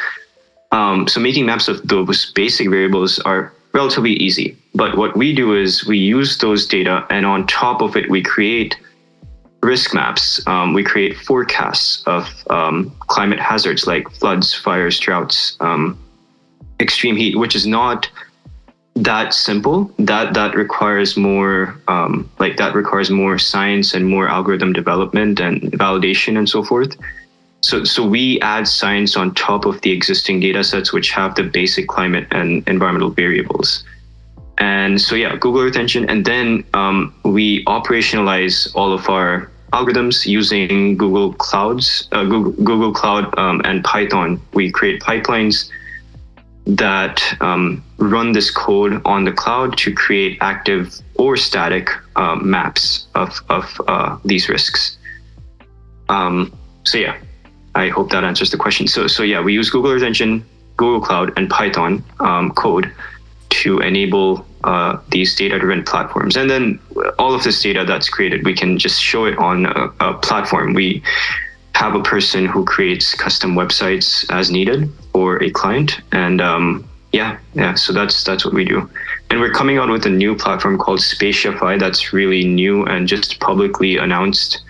Um, 0.72 1.08
so 1.08 1.19
making 1.19 1.45
maps 1.45 1.67
of 1.67 1.88
those 1.88 2.32
basic 2.34 2.69
variables 2.69 3.19
are 3.19 3.54
relatively 3.74 4.13
easy. 4.13 4.58
But 4.76 4.98
what 4.98 5.17
we 5.17 5.34
do 5.34 5.56
is 5.56 5.86
we 5.86 5.98
use 5.98 6.38
those 6.38 6.67
data, 6.67 7.06
and 7.10 7.26
on 7.26 7.48
top 7.48 7.82
of 7.82 7.95
it, 7.95 8.10
we 8.10 8.22
create 8.22 8.76
risk 9.62 9.93
maps. 9.93 10.45
Um, 10.48 10.74
we 10.74 10.84
create 10.84 11.17
forecasts 11.17 12.04
of 12.06 12.28
um, 12.50 12.91
climate 13.08 13.39
hazards 13.39 13.86
like 13.88 14.10
floods, 14.12 14.54
fires, 14.54 15.00
droughts, 15.00 15.58
um, 15.60 15.98
extreme 16.80 17.15
heat, 17.15 17.38
which 17.38 17.56
is 17.56 17.65
not 17.65 18.10
that 18.95 19.34
simple. 19.34 19.91
That 20.00 20.34
that 20.34 20.56
requires 20.56 21.17
more 21.17 21.80
um, 21.88 22.30
like 22.39 22.58
that 22.58 22.76
requires 22.76 23.10
more 23.10 23.38
science 23.38 23.93
and 23.93 24.06
more 24.06 24.28
algorithm 24.28 24.74
development 24.74 25.39
and 25.39 25.62
validation 25.74 26.38
and 26.38 26.48
so 26.48 26.63
forth. 26.63 26.95
So, 27.62 27.84
so 27.84 28.08
we 28.08 28.39
add 28.41 28.67
science 28.67 29.17
on 29.17 29.34
top 29.34 29.65
of 29.65 29.82
the 29.82 29.91
existing 29.91 30.39
data 30.39 30.63
sets, 30.63 30.93
which 30.93 31.12
have 31.12 31.36
the 31.36 31.43
basic 31.43 31.88
climate 31.88 32.28
and 32.32 32.67
environmental 32.67 33.10
variables. 33.10 33.84
And 34.58 35.00
so, 35.00 35.15
yeah, 35.15 35.36
Google 35.36 35.62
Earth 35.62 35.76
Engine. 35.76 36.10
And 36.10 36.26
then 36.26 36.63
um, 36.74 37.13
we 37.24 37.63
operationalize 37.65 38.74
all 38.76 38.93
of 38.93 39.10
our 39.10 39.52
algorithms 39.74 40.26
using 40.26 40.98
Google 40.98 41.34
Clouds, 41.34 42.08
uh, 42.12 42.24
Google, 42.24 42.52
Google 42.63 42.93
Cloud 42.93 43.38
um, 43.38 43.62
and 43.65 43.84
Python. 43.84 44.41
We 44.54 44.72
create 44.72 45.02
pipelines 45.02 45.69
that 46.65 47.22
um, 47.41 47.84
run 47.98 48.32
this 48.32 48.52
code 48.52 49.02
on 49.06 49.24
the 49.24 49.32
cloud 49.32 49.78
to 49.78 49.93
create 49.93 50.38
active 50.41 50.93
or 51.15 51.36
static 51.38 51.89
uh, 52.15 52.36
maps 52.36 53.08
of, 53.15 53.39
of 53.50 53.82
uh, 53.88 54.17
these 54.26 54.50
risks. 54.50 54.98
Um, 56.10 56.58
so, 56.84 56.98
yeah, 56.98 57.17
I 57.75 57.89
hope 57.89 58.10
that 58.12 58.23
answers 58.23 58.51
the 58.51 58.58
question. 58.58 58.88
So, 58.88 59.08
so 59.08 59.23
yeah, 59.23 59.41
we 59.41 59.53
use 59.53 59.69
Google 59.69 59.91
Earth 59.91 60.03
Engine, 60.03 60.45
Google 60.77 61.01
Cloud, 61.01 61.34
and 61.38 61.49
Python 61.49 62.03
um, 62.19 62.51
code 62.51 62.91
to 63.49 63.79
enable 63.79 64.45
uh, 64.63 64.97
these 65.10 65.36
data-driven 65.36 65.84
platforms. 65.84 66.36
And 66.36 66.49
then 66.49 66.79
all 67.17 67.34
of 67.34 67.43
this 67.43 67.62
data 67.62 67.86
that's 67.86 68.10
created, 68.10 68.45
we 68.45 68.53
can 68.53 68.77
just 68.77 69.01
show 69.01 69.25
it 69.25 69.38
on 69.38 69.65
a, 69.65 69.91
a 69.99 70.13
platform. 70.15 70.73
We 70.73 71.01
have 71.75 71.95
a 71.95 72.03
person 72.03 72.45
who 72.45 72.65
creates 72.65 73.13
custom 73.13 73.55
websites 73.55 74.25
as 74.29 74.51
needed 74.51 74.89
for 75.13 75.41
a 75.41 75.49
client, 75.51 76.01
and 76.12 76.41
um, 76.41 76.88
yeah, 77.13 77.38
yeah. 77.53 77.73
So 77.75 77.93
that's 77.93 78.23
that's 78.23 78.43
what 78.43 78.53
we 78.53 78.65
do, 78.65 78.89
and 79.29 79.39
we're 79.39 79.53
coming 79.53 79.77
out 79.77 79.89
with 79.89 80.05
a 80.05 80.10
new 80.10 80.36
platform 80.36 80.77
called 80.77 80.99
Spatiafy 80.99 81.79
that's 81.79 82.12
really 82.12 82.43
new 82.43 82.84
and 82.86 83.08
just 83.08 83.39
publicly 83.39 83.97
announced 83.97 84.62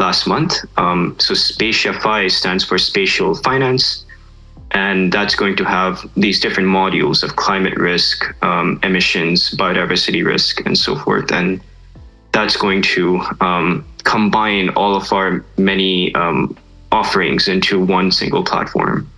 last 0.00 0.26
month. 0.26 0.54
Um, 0.76 1.14
so 1.20 1.34
Spatiafy 1.34 2.30
stands 2.30 2.64
for 2.64 2.78
Spatial 2.78 3.34
Finance, 3.36 4.04
and 4.72 5.12
that's 5.12 5.34
going 5.36 5.56
to 5.56 5.64
have 5.64 6.08
these 6.16 6.40
different 6.40 6.68
modules 6.68 7.22
of 7.22 7.36
climate 7.36 7.76
risk, 7.76 8.24
um, 8.42 8.80
emissions, 8.82 9.50
biodiversity 9.50 10.24
risk, 10.24 10.64
and 10.66 10.76
so 10.76 10.96
forth. 10.96 11.30
And 11.30 11.60
that's 12.32 12.56
going 12.56 12.82
to 12.82 13.20
um, 13.40 13.84
combine 14.04 14.70
all 14.70 14.96
of 14.96 15.12
our 15.12 15.44
many 15.58 16.14
um, 16.14 16.56
offerings 16.90 17.46
into 17.46 17.84
one 17.84 18.10
single 18.10 18.42
platform. 18.44 19.08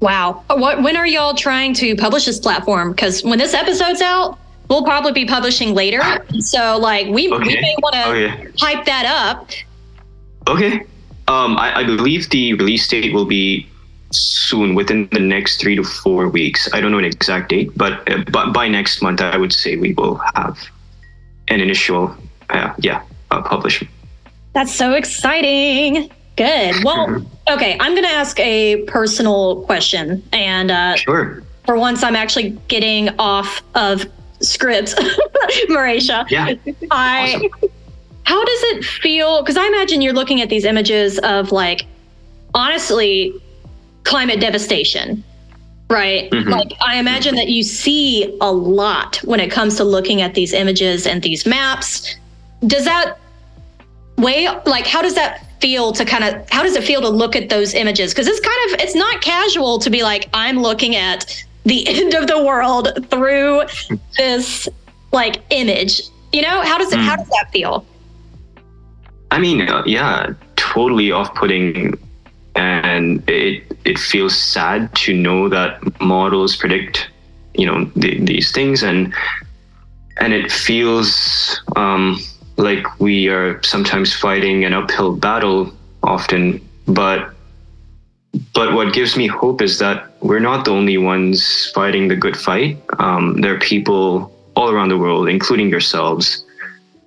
Wow. 0.00 0.42
What, 0.48 0.82
when 0.82 0.96
are 0.96 1.06
y'all 1.06 1.34
trying 1.34 1.74
to 1.74 1.94
publish 1.94 2.24
this 2.24 2.38
platform? 2.38 2.92
Because 2.92 3.22
when 3.22 3.38
this 3.38 3.52
episode's 3.52 4.00
out, 4.00 4.38
we'll 4.68 4.84
probably 4.84 5.12
be 5.12 5.26
publishing 5.26 5.74
later. 5.74 6.00
So, 6.40 6.78
like, 6.78 7.08
we, 7.08 7.30
okay. 7.30 7.44
we 7.44 7.60
may 7.60 7.76
want 7.82 7.94
to 7.94 8.52
hype 8.64 8.86
that 8.86 9.04
up. 9.04 9.50
Okay. 10.50 10.80
Um, 11.28 11.56
I, 11.56 11.78
I 11.78 11.84
believe 11.84 12.28
the 12.30 12.54
release 12.54 12.88
date 12.88 13.14
will 13.14 13.24
be 13.24 13.68
soon, 14.10 14.74
within 14.74 15.08
the 15.12 15.20
next 15.20 15.60
three 15.60 15.76
to 15.76 15.84
four 15.84 16.28
weeks. 16.28 16.68
I 16.72 16.80
don't 16.80 16.90
know 16.90 16.98
an 16.98 17.04
exact 17.04 17.50
date, 17.50 17.70
but 17.76 17.92
uh, 18.10 18.24
but 18.32 18.52
by 18.52 18.66
next 18.66 19.00
month, 19.00 19.20
I 19.20 19.36
would 19.36 19.52
say 19.52 19.76
we 19.76 19.92
will 19.94 20.16
have 20.34 20.58
an 21.48 21.60
initial, 21.60 22.16
uh, 22.48 22.74
yeah, 22.78 23.02
uh, 23.30 23.42
publishment. 23.42 23.92
That's 24.52 24.74
so 24.74 24.94
exciting. 24.94 26.10
Good. 26.36 26.82
Well, 26.84 27.06
mm-hmm. 27.06 27.54
okay, 27.54 27.76
I'm 27.78 27.92
going 27.92 28.04
to 28.04 28.10
ask 28.10 28.38
a 28.40 28.82
personal 28.86 29.62
question, 29.62 30.22
and 30.32 30.72
uh, 30.72 30.96
sure. 30.96 31.44
For 31.64 31.76
once, 31.76 32.02
I'm 32.02 32.16
actually 32.16 32.50
getting 32.66 33.10
off 33.20 33.62
of 33.76 34.04
script, 34.40 34.96
Maréshah. 35.68 36.28
Yeah. 36.28 36.54
I. 36.90 37.34
Awesome. 37.36 37.70
How 38.30 38.44
does 38.44 38.62
it 38.62 38.84
feel? 38.84 39.42
Because 39.42 39.56
I 39.56 39.66
imagine 39.66 40.00
you're 40.00 40.12
looking 40.12 40.40
at 40.40 40.48
these 40.48 40.64
images 40.64 41.18
of 41.18 41.50
like, 41.50 41.84
honestly, 42.54 43.34
climate 44.04 44.38
devastation, 44.38 45.24
right? 45.88 46.30
Mm-hmm. 46.30 46.48
Like, 46.48 46.72
I 46.80 47.00
imagine 47.00 47.34
that 47.34 47.48
you 47.48 47.64
see 47.64 48.38
a 48.40 48.52
lot 48.52 49.16
when 49.24 49.40
it 49.40 49.50
comes 49.50 49.74
to 49.78 49.84
looking 49.84 50.22
at 50.22 50.34
these 50.34 50.52
images 50.52 51.08
and 51.08 51.20
these 51.24 51.44
maps. 51.44 52.14
Does 52.68 52.84
that 52.84 53.18
weigh, 54.16 54.48
like, 54.64 54.86
how 54.86 55.02
does 55.02 55.16
that 55.16 55.44
feel 55.60 55.90
to 55.90 56.04
kind 56.04 56.22
of, 56.22 56.48
how 56.50 56.62
does 56.62 56.76
it 56.76 56.84
feel 56.84 57.00
to 57.00 57.08
look 57.08 57.34
at 57.34 57.48
those 57.48 57.74
images? 57.74 58.12
Because 58.12 58.28
it's 58.28 58.38
kind 58.38 58.72
of, 58.72 58.80
it's 58.80 58.94
not 58.94 59.22
casual 59.22 59.80
to 59.80 59.90
be 59.90 60.04
like, 60.04 60.28
I'm 60.34 60.60
looking 60.60 60.94
at 60.94 61.44
the 61.64 61.84
end 62.00 62.14
of 62.14 62.28
the 62.28 62.44
world 62.44 63.06
through 63.10 63.62
this 64.16 64.68
like 65.10 65.42
image. 65.50 66.02
You 66.32 66.42
know, 66.42 66.60
how 66.60 66.78
does 66.78 66.92
it, 66.92 67.00
mm. 67.00 67.04
how 67.04 67.16
does 67.16 67.28
that 67.30 67.50
feel? 67.50 67.84
I 69.30 69.38
mean, 69.38 69.68
uh, 69.68 69.82
yeah, 69.86 70.32
totally 70.56 71.12
off 71.12 71.34
putting 71.34 71.98
and 72.56 73.28
it 73.28 73.62
it 73.84 73.98
feels 73.98 74.36
sad 74.36 74.94
to 74.94 75.14
know 75.14 75.48
that 75.48 75.80
models 76.00 76.56
predict 76.56 77.08
you 77.54 77.66
know 77.66 77.84
the, 77.96 78.18
these 78.20 78.50
things. 78.52 78.82
And 78.82 79.14
and 80.18 80.32
it 80.32 80.50
feels 80.50 81.60
um, 81.76 82.18
like 82.56 83.00
we 83.00 83.28
are 83.28 83.62
sometimes 83.62 84.14
fighting 84.14 84.64
an 84.64 84.74
uphill 84.74 85.16
battle 85.16 85.72
often. 86.02 86.60
But 86.86 87.30
but 88.54 88.74
what 88.74 88.92
gives 88.92 89.16
me 89.16 89.26
hope 89.26 89.62
is 89.62 89.78
that 89.78 90.10
we're 90.20 90.40
not 90.40 90.64
the 90.64 90.70
only 90.72 90.98
ones 90.98 91.70
fighting 91.74 92.08
the 92.08 92.16
good 92.16 92.36
fight. 92.36 92.78
Um, 92.98 93.40
there 93.40 93.54
are 93.54 93.58
people 93.58 94.32
all 94.56 94.70
around 94.70 94.88
the 94.88 94.98
world 94.98 95.28
including 95.28 95.68
yourselves 95.70 96.44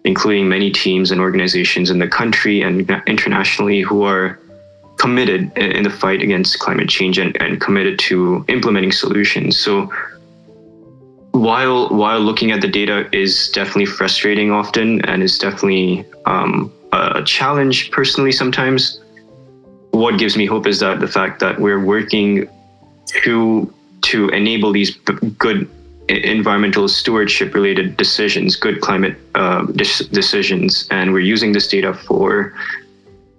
including 0.05 0.49
many 0.49 0.69
teams 0.71 1.11
and 1.11 1.21
organizations 1.21 1.89
in 1.89 1.99
the 1.99 2.07
country 2.07 2.61
and 2.61 2.89
internationally 3.07 3.81
who 3.81 4.03
are 4.03 4.39
committed 4.97 5.51
in 5.57 5.83
the 5.83 5.89
fight 5.89 6.21
against 6.21 6.59
climate 6.59 6.89
change 6.89 7.17
and, 7.17 7.35
and 7.41 7.59
committed 7.59 7.97
to 7.99 8.45
implementing 8.47 8.91
solutions. 8.91 9.57
So 9.57 9.91
while 11.31 11.89
while 11.89 12.19
looking 12.19 12.51
at 12.51 12.61
the 12.61 12.67
data 12.67 13.09
is 13.11 13.49
definitely 13.49 13.87
frustrating 13.87 14.51
often 14.51 15.03
and 15.05 15.23
is 15.23 15.37
definitely 15.37 16.05
um, 16.25 16.71
a 16.91 17.23
challenge 17.23 17.91
personally 17.91 18.31
sometimes, 18.31 19.01
what 19.91 20.19
gives 20.19 20.37
me 20.37 20.45
hope 20.45 20.67
is 20.67 20.79
that 20.79 20.99
the 20.99 21.07
fact 21.07 21.39
that 21.39 21.59
we're 21.59 21.83
working 21.83 22.47
to 23.07 23.73
to 24.01 24.29
enable 24.29 24.71
these 24.71 24.95
good 25.37 25.69
environmental 26.09 26.87
stewardship 26.87 27.53
related 27.53 27.97
decisions, 27.97 28.55
good 28.55 28.81
climate 28.81 29.17
uh, 29.35 29.65
decisions, 30.11 30.87
and 30.91 31.13
we're 31.13 31.19
using 31.19 31.53
this 31.53 31.67
data 31.67 31.93
for 31.93 32.53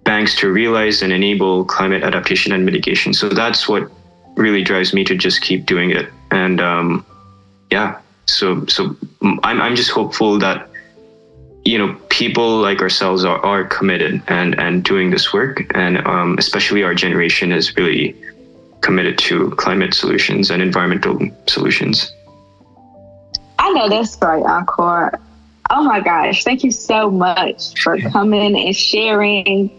banks 0.05 0.35
to 0.37 0.53
realize 0.53 1.03
and 1.03 1.13
enable 1.13 1.65
climate 1.65 2.03
adaptation 2.03 2.53
and 2.53 2.65
mitigation. 2.65 3.13
So 3.13 3.29
that's 3.29 3.69
what 3.69 3.91
really 4.37 4.63
drives 4.63 4.93
me 4.95 5.05
to 5.05 5.17
just 5.17 5.43
keep 5.43 5.67
doing 5.67 5.91
it. 5.91 6.09
And 6.31 6.61
um, 6.61 7.07
yeah, 7.71 8.01
so 8.27 8.65
so 8.67 8.97
I'm 9.43 9.61
I'm 9.61 9.77
just 9.77 9.91
hopeful 9.91 10.39
that 10.39 10.69
you 11.65 11.79
know 11.79 11.95
people 12.09 12.59
like 12.59 12.81
ourselves 12.81 13.25
are, 13.25 13.39
are 13.45 13.65
committed 13.65 14.23
and 14.29 14.59
and 14.59 14.85
doing 14.85 15.11
this 15.11 15.33
work, 15.33 15.63
and 15.75 15.99
um, 16.07 16.37
especially 16.39 16.83
our 16.83 16.95
generation 16.95 17.53
is 17.53 17.77
really 17.77 18.17
committed 18.81 19.17
to 19.17 19.51
climate 19.53 19.95
solutions 19.95 20.51
and 20.51 20.61
environmental 20.61 21.19
solutions. 21.47 22.13
I 23.65 23.73
know 23.73 23.89
that's 23.89 24.19
right, 24.21 24.43
Ankur. 24.43 25.19
Oh 25.71 25.83
my 25.85 26.01
gosh, 26.01 26.45
thank 26.45 26.65
you 26.65 26.71
so 26.71 27.11
much 27.11 27.81
for 27.81 27.99
coming 27.99 28.55
and 28.55 28.77
sharing 28.77 29.71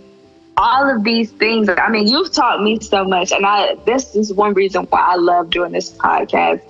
all 0.57 0.89
of 0.89 1.03
these 1.03 1.29
things. 1.29 1.69
I 1.69 1.89
mean, 1.89 2.07
you've 2.07 2.31
taught 2.31 2.63
me 2.63 2.79
so 2.79 3.05
much, 3.05 3.31
and 3.31 3.45
I 3.45 3.75
this 3.85 4.15
is 4.15 4.33
one 4.33 4.55
reason 4.55 4.85
why 4.85 5.01
I 5.01 5.17
love 5.17 5.51
doing 5.51 5.71
this 5.71 5.91
podcast. 5.91 6.61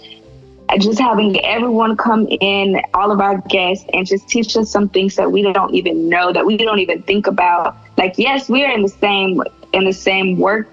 Just 0.78 1.00
having 1.00 1.40
everyone 1.46 1.96
come 1.96 2.28
in, 2.28 2.82
all 2.94 3.14
of 3.14 3.22
our 3.22 3.38
guests, 3.48 3.86
and 3.94 4.06
just 4.06 4.28
teach 4.28 4.58
us 4.58 4.70
some 4.70 4.90
things 4.90 5.16
that 5.16 5.32
we 5.32 5.42
don't 5.42 5.74
even 5.74 6.10
know, 6.10 6.34
that 6.34 6.46
we 6.46 6.58
don't 6.58 6.80
even 6.80 7.02
think 7.04 7.28
about. 7.28 7.78
Like, 7.98 8.16
yes, 8.18 8.50
we 8.50 8.66
are 8.66 8.74
in 8.74 8.82
the 8.82 8.90
same 8.90 9.42
in 9.72 9.86
the 9.86 9.94
same 9.94 10.38
work 10.38 10.68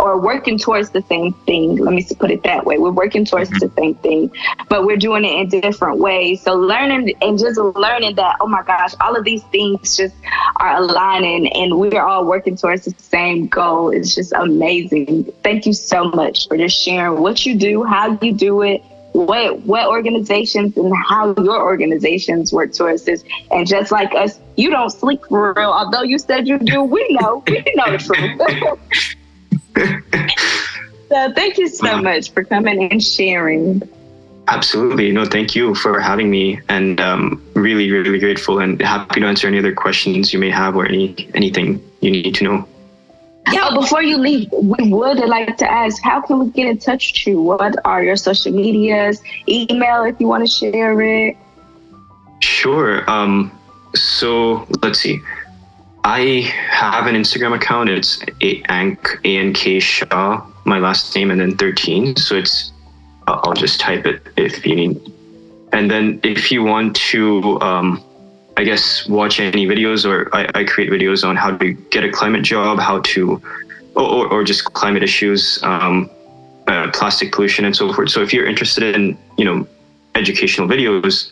or 0.00 0.18
working 0.18 0.58
towards 0.58 0.90
the 0.90 1.02
same 1.02 1.32
thing. 1.46 1.76
Let 1.76 1.94
me 1.94 2.06
put 2.18 2.30
it 2.30 2.42
that 2.44 2.64
way. 2.64 2.78
We're 2.78 2.90
working 2.90 3.24
towards 3.24 3.50
mm-hmm. 3.50 3.66
the 3.66 3.72
same 3.76 3.94
thing, 3.96 4.32
but 4.68 4.84
we're 4.84 4.96
doing 4.96 5.24
it 5.24 5.54
in 5.54 5.60
different 5.60 5.98
ways. 5.98 6.42
So 6.42 6.54
learning 6.54 7.14
and 7.20 7.38
just 7.38 7.58
learning 7.58 8.16
that, 8.16 8.36
oh 8.40 8.46
my 8.46 8.62
gosh, 8.62 8.94
all 9.00 9.14
of 9.16 9.24
these 9.24 9.42
things 9.44 9.96
just 9.96 10.14
are 10.56 10.76
aligning 10.76 11.52
and 11.52 11.78
we're 11.78 12.02
all 12.02 12.24
working 12.24 12.56
towards 12.56 12.86
the 12.86 12.94
same 13.02 13.46
goal 13.46 13.90
It's 13.90 14.14
just 14.14 14.32
amazing. 14.32 15.24
Thank 15.44 15.66
you 15.66 15.72
so 15.72 16.04
much 16.04 16.48
for 16.48 16.56
just 16.56 16.82
sharing 16.82 17.20
what 17.20 17.44
you 17.44 17.56
do, 17.56 17.84
how 17.84 18.18
you 18.22 18.32
do 18.32 18.62
it, 18.62 18.82
what 19.12 19.60
what 19.60 19.88
organizations 19.88 20.76
and 20.76 20.92
how 21.08 21.34
your 21.38 21.60
organizations 21.62 22.52
work 22.52 22.72
towards 22.72 23.04
this. 23.04 23.24
And 23.50 23.66
just 23.66 23.90
like 23.90 24.14
us, 24.14 24.38
you 24.56 24.70
don't 24.70 24.90
sleep 24.90 25.20
for 25.28 25.52
real. 25.54 25.70
Although 25.70 26.02
you 26.02 26.18
said 26.18 26.46
you 26.46 26.58
do, 26.58 26.82
we 26.82 27.06
know. 27.20 27.42
We 27.46 27.64
know 27.74 27.90
the 27.90 27.98
truth. 27.98 29.16
so 31.08 31.32
thank 31.34 31.58
you 31.58 31.68
so 31.68 32.00
much 32.02 32.32
for 32.32 32.44
coming 32.44 32.90
and 32.90 33.02
sharing. 33.02 33.82
Absolutely. 34.48 35.12
No, 35.12 35.24
thank 35.24 35.54
you 35.54 35.74
for 35.76 36.00
having 36.00 36.28
me 36.28 36.60
and 36.68 37.00
um, 37.00 37.42
really, 37.54 37.90
really 37.90 38.18
grateful 38.18 38.58
and 38.58 38.80
happy 38.82 39.20
to 39.20 39.26
answer 39.26 39.46
any 39.46 39.58
other 39.58 39.72
questions 39.72 40.32
you 40.32 40.38
may 40.38 40.50
have 40.50 40.74
or 40.74 40.86
any 40.86 41.28
anything 41.34 41.80
you 42.00 42.10
need 42.10 42.34
to 42.36 42.44
know. 42.44 42.68
Yeah, 43.52 43.68
oh, 43.70 43.80
before 43.80 44.02
you 44.02 44.18
leave, 44.18 44.50
we 44.52 44.92
would 44.92 45.18
like 45.18 45.56
to 45.58 45.70
ask 45.70 46.02
how 46.02 46.20
can 46.20 46.38
we 46.40 46.50
get 46.50 46.66
in 46.66 46.78
touch 46.78 47.12
with 47.12 47.26
you? 47.26 47.42
What 47.42 47.74
are 47.84 48.02
your 48.02 48.16
social 48.16 48.52
medias? 48.52 49.22
Email 49.48 50.04
if 50.04 50.20
you 50.20 50.26
want 50.26 50.46
to 50.46 50.52
share 50.52 51.00
it. 51.00 51.36
Sure. 52.40 53.08
Um, 53.10 53.50
so 53.94 54.66
let's 54.82 55.00
see. 55.00 55.20
I 56.04 56.50
have 56.70 57.06
an 57.06 57.14
Instagram 57.14 57.54
account. 57.54 57.90
It's 57.90 58.22
A 58.40 58.62
N 58.68 59.52
K 59.52 59.80
Shah, 59.80 60.46
my 60.64 60.78
last 60.78 61.14
name, 61.14 61.30
and 61.30 61.40
then 61.40 61.56
13. 61.56 62.16
So 62.16 62.36
it's 62.36 62.72
I'll 63.26 63.54
just 63.54 63.80
type 63.80 64.06
it 64.06 64.22
if 64.36 64.64
you 64.66 64.74
need. 64.76 65.12
And 65.72 65.90
then 65.90 66.20
if 66.24 66.50
you 66.50 66.64
want 66.64 66.96
to, 66.96 67.60
um, 67.60 68.02
I 68.56 68.64
guess, 68.64 69.08
watch 69.08 69.40
any 69.40 69.66
videos, 69.66 70.04
or 70.04 70.34
I, 70.34 70.50
I, 70.54 70.64
create 70.64 70.90
videos 70.90 71.26
on 71.26 71.36
how 71.36 71.56
to 71.56 71.72
get 71.72 72.02
a 72.02 72.10
climate 72.10 72.42
job, 72.42 72.80
how 72.80 73.00
to, 73.00 73.40
or, 73.94 74.26
or 74.26 74.42
just 74.42 74.64
climate 74.64 75.04
issues, 75.04 75.62
um, 75.62 76.10
uh, 76.66 76.90
plastic 76.92 77.32
pollution, 77.32 77.64
and 77.64 77.76
so 77.76 77.92
forth. 77.92 78.10
So 78.10 78.20
if 78.20 78.32
you're 78.32 78.46
interested 78.46 78.96
in, 78.96 79.16
you 79.38 79.44
know, 79.44 79.66
educational 80.16 80.66
videos, 80.66 81.30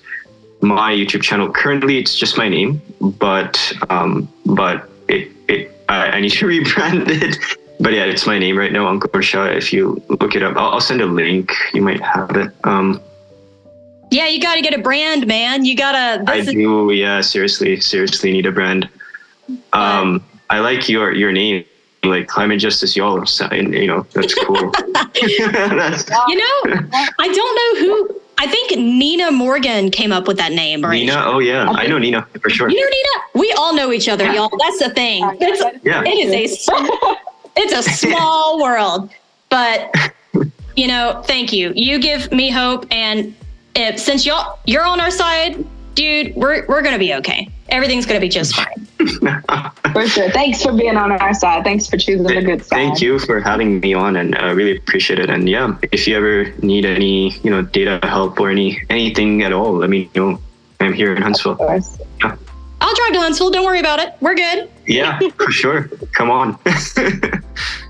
my 0.61 0.93
YouTube 0.93 1.23
channel. 1.23 1.51
Currently, 1.51 1.99
it's 1.99 2.17
just 2.17 2.37
my 2.37 2.49
name, 2.49 2.81
but 3.01 3.73
um, 3.91 4.29
but 4.47 4.89
it, 5.09 5.31
it 5.49 5.71
I, 5.89 6.11
I 6.11 6.21
need 6.21 6.33
to 6.33 6.47
rebrand 6.53 7.09
it. 7.09 7.39
but 7.81 7.93
yeah, 7.93 8.05
it's 8.05 8.27
my 8.27 8.39
name 8.39 8.59
right 8.59 8.73
now, 8.73 8.93
Ankur 8.93 9.23
Shah. 9.23 9.45
If 9.47 9.73
you 9.73 10.03
look 10.09 10.35
it 10.35 10.43
up, 10.43 10.57
I'll, 10.57 10.71
I'll 10.75 10.81
send 10.81 11.01
a 11.01 11.07
link. 11.07 11.53
You 11.73 11.83
might 11.83 12.01
have 12.01 12.37
it. 12.37 12.53
Um, 12.65 13.01
Yeah, 14.11 14.27
you 14.27 14.41
got 14.41 14.57
to 14.57 14.63
get 14.63 14.75
a 14.75 14.83
brand, 14.83 15.27
man. 15.27 15.65
You 15.65 15.77
gotta. 15.77 16.25
I 16.31 16.37
is, 16.37 16.47
do. 16.47 16.91
Yeah, 16.93 17.21
seriously, 17.21 17.81
seriously 17.81 18.33
need 18.33 18.47
a 18.47 18.53
brand. 18.53 18.89
Um, 19.73 20.25
I 20.51 20.61
like 20.61 20.89
your 20.89 21.13
your 21.13 21.33
name, 21.33 21.65
like 22.05 22.27
climate 22.27 22.61
justice 22.61 22.97
y'all. 22.97 23.25
You 23.53 23.87
know, 23.87 24.07
that's 24.13 24.35
cool. 24.35 24.71
that's 24.95 26.09
you 26.29 26.37
know, 26.37 26.89
I 27.19 27.33
don't 27.33 27.55
know 27.55 27.81
who. 27.81 28.21
I 28.41 28.47
think 28.47 28.71
Nina 28.79 29.31
Morgan 29.33 29.91
came 29.91 30.13
up 30.13 30.29
with 30.29 30.37
that 30.39 30.53
name. 30.53 30.83
Right? 30.83 30.93
Nina. 31.01 31.23
Oh 31.27 31.39
yeah, 31.41 31.69
I 31.69 31.87
know 31.87 31.99
Nina 31.99 32.23
for 32.41 32.51
sure. 32.51 32.69
You 32.71 32.81
know 32.81 32.87
Nina? 32.87 33.25
We 33.35 33.53
all 33.59 33.75
know 33.75 33.93
each 33.93 34.09
other, 34.09 34.25
y'all. 34.33 34.51
That's 34.59 34.79
the 34.79 34.91
thing. 34.91 35.25
It's, 35.41 35.63
Yeah. 35.85 36.03
it 36.05 36.09
is 36.09 36.33
a 36.33 36.45
s- 36.45 36.69
it's 37.57 37.73
a 37.73 37.83
small 38.09 38.61
world, 38.61 39.11
but 39.51 39.95
you 40.77 40.87
know, 40.89 41.23
thank 41.27 41.53
you. 41.53 41.73
You 41.75 41.99
give 41.99 42.31
me 42.33 42.51
hope, 42.51 42.87
and 42.91 43.35
if, 43.77 43.99
since 43.99 44.25
y'all 44.25 44.59
you're 44.67 44.85
on 44.87 45.01
our 45.01 45.11
side, 45.11 45.65
dude, 45.95 46.35
we're 46.37 46.65
we're 46.67 46.83
gonna 46.83 46.99
be 46.99 47.15
okay. 47.15 47.49
Everything's 47.69 48.07
gonna 48.07 48.21
be 48.21 48.29
just 48.29 48.55
fine. 48.55 48.87
For 49.93 50.07
sure. 50.07 50.31
Thanks 50.31 50.63
for 50.63 50.73
being 50.73 50.97
on 50.97 51.13
our 51.13 51.35
side. 51.35 51.65
Thanks 51.65 51.89
for 51.89 51.97
choosing 51.97 52.27
the 52.27 52.43
good 52.43 52.65
side. 52.65 52.77
Thank 52.77 53.01
you 53.01 53.19
for 53.19 53.41
having 53.41 53.81
me 53.81 53.95
on, 53.95 54.17
and 54.17 54.37
I 54.37 54.51
really 54.51 54.77
appreciate 54.77 55.19
it. 55.19 55.31
And 55.31 55.49
yeah, 55.49 55.77
if 55.93 56.07
you 56.07 56.17
ever 56.17 56.51
need 56.63 56.85
any, 56.85 57.33
you 57.39 57.51
know, 57.51 57.63
data 57.63 57.99
help 58.03 58.39
or 58.39 58.51
any 58.51 58.81
anything 58.91 59.43
at 59.43 59.53
all, 59.53 59.73
let 59.75 59.91
me 59.91 60.11
know. 60.15 60.39
I'm 60.81 60.93
here 60.93 61.15
in 61.15 61.23
Huntsville. 61.23 61.53
Of 61.53 61.59
course. 61.59 61.99
I'll 62.23 62.95
drive 62.95 63.13
to 63.13 63.21
Huntsville. 63.21 63.51
Don't 63.51 63.65
worry 63.65 63.81
about 63.81 63.99
it. 63.99 64.15
We're 64.21 64.37
good. 64.37 64.71
Yeah, 64.87 65.19
for 65.37 65.51
sure. 65.51 65.89
Come 66.13 66.31
on. 66.31 66.59